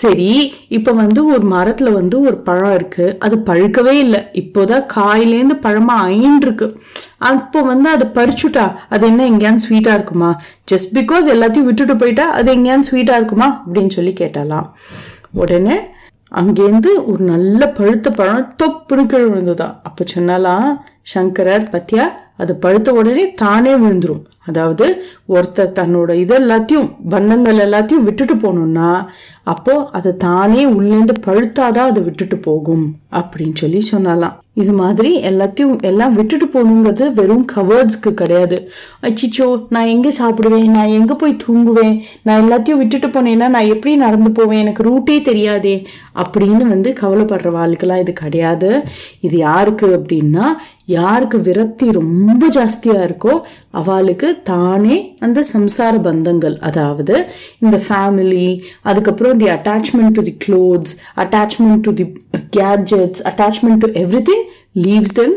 சரி 0.00 0.28
இப்போ 0.68 0.92
வந்து 0.92 1.20
ஒரு 1.26 1.44
மரத்தில் 1.44 1.90
வந்து 1.92 2.20
ஒரு 2.20 2.36
பழம் 2.36 2.74
இருக்குது 2.76 3.18
அது 3.18 3.36
பழுக்கவே 3.36 3.94
இல்லை. 4.04 4.20
இப்போதான் 4.32 4.86
காயிலேருந்து 4.94 5.56
பழமாக 5.56 6.10
ஆயின்னு 6.10 6.68
அப்போ 7.18 7.62
வந்து 7.62 7.88
அதை 7.88 8.06
பறிச்சுட்டா 8.14 8.64
அது 8.88 9.06
என்ன 9.06 9.24
எங்கேயாவது 9.24 9.64
ஸ்வீட்டாக 9.66 9.98
இருக்குமா? 9.98 10.30
ஜஸ்ட் 10.72 10.90
பிகாஸ் 10.94 11.26
எல்லாத்தையும் 11.34 11.68
விட்டுட்டு 11.68 11.96
போயிட்டா 11.96 12.24
அது 12.28 12.52
எங்கேயாவது 12.52 12.88
ஸ்வீட்டாக 12.90 13.20
இருக்குமா? 13.20 13.64
அப்படின்னு 13.66 13.88
சொல்லி 13.88 14.12
கேட்டாலாம். 14.20 14.66
உடனே 15.32 15.76
அங்கேருந்து 16.32 16.90
ஒரு 17.06 17.22
நல்ல 17.24 17.68
பழுத்த 17.68 18.10
பழம் 18.10 18.56
தொப்புன்னு 18.62 19.06
கீழே 19.06 19.24
விழுந்ததா. 19.24 19.68
அப்போ 19.82 20.04
சொன்னாலாம் 20.14 20.68
சங்கரர் 21.02 21.70
பத்தியா? 21.72 22.04
அது 22.36 22.56
பழுத்த 22.56 22.92
உடனே 22.92 23.32
தானே 23.34 23.74
விழுந்துரும். 23.74 24.24
அதாவது 24.46 24.86
ஒருத்தர் 25.34 25.76
தன்னோட 25.80 26.14
இது 26.14 26.34
எல்லாத்தையும் 26.40 26.88
எல்லாத்தையும் 27.66 28.06
விட்டுட்டு 28.08 28.34
போகணும்னா 28.34 28.90
அப்போ 29.52 29.72
அது 29.96 30.16
தானே 30.16 30.62
உள்ளேந்து 30.76 31.14
பழுத்தாதான் 31.26 31.90
அது 31.90 32.00
விட்டுட்டு 32.04 32.36
போகும் 32.36 32.84
அப்படின்னு 33.18 33.56
சொல்லி 33.62 33.80
சொன்னாலாம். 33.90 34.36
இது 34.62 34.72
மாதிரி 34.72 35.10
எல்லாத்தையும் 35.30 35.82
எல்லாம் 35.88 36.14
விட்டுட்டு 36.18 36.46
போகணுங்கிறது 36.54 37.06
வெறும் 37.12 37.44
கவர்ட்ஸ்க்கு 37.54 38.10
கிடையாது. 38.20 38.56
அச்சிச்சோ 39.06 39.46
நான் 39.68 39.90
எங்கே 39.94 40.10
சாப்பிடுவேன்? 40.18 40.68
நான் 40.76 40.94
எங்கே 40.98 41.14
போய் 41.14 41.34
தூங்குவேன்? 41.44 41.94
நான் 42.22 42.42
எல்லாத்தையும் 42.44 42.80
விட்டுட்டு 42.82 43.08
போனேன்னா 43.08 43.48
நான் 43.56 43.72
எப்படி 43.74 43.94
நடந்து 43.96 44.30
போவேன்? 44.30 44.62
எனக்கு 44.64 44.82
ரூட்டே 44.90 45.16
தெரியாதே 45.22 45.76
அப்படின்னு 46.22 46.66
வந்து 46.74 46.92
கவலைப்படுற 47.02 47.50
வாழ்க்கெல்லாம் 47.58 48.02
இது 48.04 48.12
கிடையாது. 48.12 48.70
இது 49.20 49.36
யாருக்கு 49.36 49.88
அப்படின்னா 49.98 50.46
யாருக்கு 50.86 51.38
விரக்தி 51.50 51.86
ரொம்ப 52.00 52.48
ஜாஸ்தியாக 52.58 53.06
இருக்கோ 53.08 53.34
அவளுக்கு 53.70 54.30
தானே 54.42 55.16
அந்த 55.20 55.44
சம்சார 55.52 55.94
பந்தங்கள். 56.08 56.58
அதாவது 56.60 57.26
இந்த 57.58 57.80
ஃபேமிலி 57.88 58.60
அதுக்கப்புறம் 58.82 59.36
the 59.36 59.48
attachment 59.48 60.16
to 60.18 60.22
the 60.22 60.36
clothes 60.46 60.94
attachment 61.16 61.80
to 61.80 61.94
the 61.94 62.06
gadgets 62.58 63.24
attachment 63.32 63.82
to 63.84 63.90
everything 64.30 64.44
leaves 64.86 65.16
then 65.20 65.34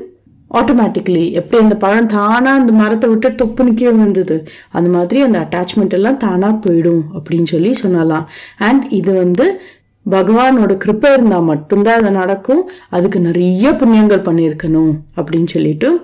automatically 0.51 1.31
எப்படி 1.31 1.63
அந்த 1.63 1.75
பழம் 1.75 2.05
தானா 2.05 2.51
அந்த 2.55 2.71
மரத்தை 2.71 3.09
விட்டு 3.09 3.35
தொப்பு 3.35 3.63
நிற்க 3.63 3.91
விழுந்தது? 3.91 4.47
அந்த 4.71 4.89
மாதிரி 4.89 5.21
அந்த 5.21 5.39
அட்டாச்மெண்ட் 5.39 5.89
எல்லாம் 5.89 6.17
தானா 6.17 6.59
போயிடும் 6.65 7.01
அப்படின்னு 7.15 7.43
சொல்லி 7.43 7.73
சொன்னலாம். 7.83 8.23
அண்ட் 8.57 8.85
இது 8.89 9.13
வந்து 9.13 9.61
பகவானோட 10.05 10.73
கிருப்பை 10.85 11.11
இருந்தால் 11.13 11.43
மட்டும்தான் 11.43 11.99
அது 11.99 12.11
நடக்கும். 12.11 12.69
அதுக்கு 12.89 13.19
நிறைய 13.19 13.71
புண்ணியங்கள் 13.71 14.25
பண்ணியிருக்கணும் 14.27 14.93
அப்படின்னு 15.15 15.45
சொல்லிட்டு 15.45 16.01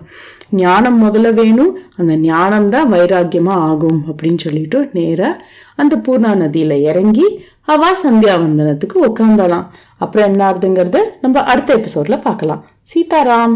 ஞானம் 0.56 0.98
முதல்ல 1.04 1.34
வேணும் 1.34 1.72
அந்த 1.96 2.16
ஞானம் 2.16 2.70
தான் 2.70 2.92
வைராக்கியமா 2.94 3.56
ஆகும் 3.70 4.00
அப்படின்னு 4.10 4.38
சொல்லிட்டு 4.38 4.90
நேரா 4.94 5.30
அந்த 5.76 5.96
பூர்ணா 6.06 6.32
நதியில 6.44 6.74
இறங்கி 6.82 7.28
அவா 7.66 7.90
சந்தியாவந்தனத்துக்கு 8.04 8.98
உட்காந்தலாம் 9.08 9.68
அப்புறம் 9.98 10.28
என்ன 10.28 10.42
ஆகுதுங்கிறத 10.50 11.00
நம்ம 11.22 11.44
அடுத்த 11.44 11.70
எபிசோட்ல 11.78 12.22
பார்க்கலாம். 12.22 12.64
சீதாராம். 12.94 13.56